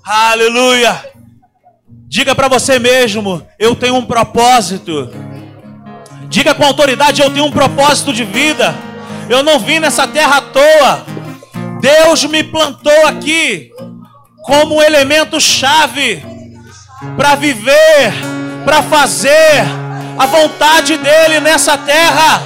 [0.06, 1.12] Aleluia.
[2.08, 5.27] Diga para você mesmo: eu tenho um propósito.
[6.38, 8.76] Diga com autoridade: eu tenho um propósito de vida.
[9.28, 11.04] Eu não vim nessa terra à toa.
[11.82, 13.72] Deus me plantou aqui
[14.44, 16.24] como elemento chave
[17.16, 18.14] para viver,
[18.64, 19.66] para fazer
[20.16, 22.44] a vontade dele nessa terra.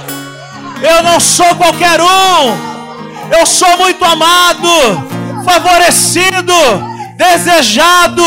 [0.80, 3.36] Eu não sou qualquer um.
[3.38, 4.70] Eu sou muito amado,
[5.44, 6.54] favorecido,
[7.18, 8.24] desejado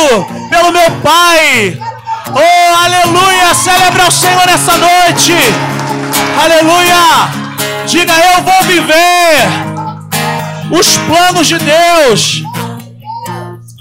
[0.48, 1.85] pelo meu Pai.
[2.34, 3.54] Oh, aleluia!
[3.54, 5.34] Celebra o Senhor nessa noite.
[6.42, 7.86] Aleluia!
[7.86, 9.46] Diga, eu vou viver
[10.72, 12.42] os planos de Deus.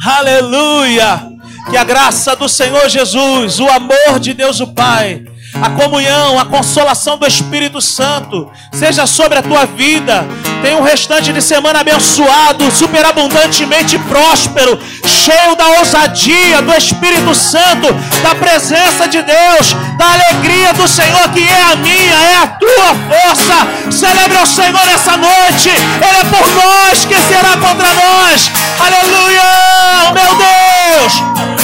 [0.05, 1.22] Aleluia!
[1.70, 5.24] Que a graça do Senhor Jesus, o amor de Deus o Pai,
[5.61, 10.26] a comunhão, a consolação do Espírito Santo seja sobre a tua vida.
[10.62, 17.92] Tenha um restante de semana abençoado, superabundantemente próspero, cheio da ousadia do Espírito Santo,
[18.22, 22.94] da presença de Deus, da alegria do Senhor que é a minha, é a tua
[23.09, 23.90] força.
[23.90, 25.68] Celebre o Senhor essa noite.
[25.68, 28.50] Ele é por nós que será contra nós.
[28.80, 31.63] Aleluia, meu Deus.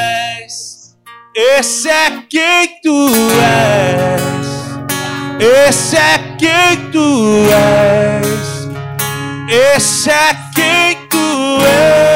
[1.43, 3.09] Esse é quem tu
[3.41, 4.21] és.
[5.67, 8.69] Esse é quem tu és.
[9.75, 12.11] Esse é quem tu és.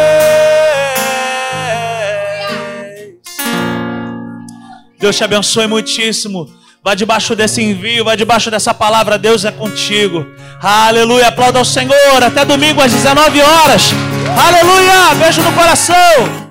[4.99, 6.47] Deus te abençoe muitíssimo.
[6.83, 9.17] Vá debaixo desse envio, vá debaixo dessa palavra.
[9.17, 10.23] Deus é contigo.
[10.61, 11.29] Aleluia.
[11.29, 12.23] Aplauda ao Senhor.
[12.23, 13.89] Até domingo às 19 horas.
[14.37, 15.15] Aleluia.
[15.15, 16.44] Beijo no coração.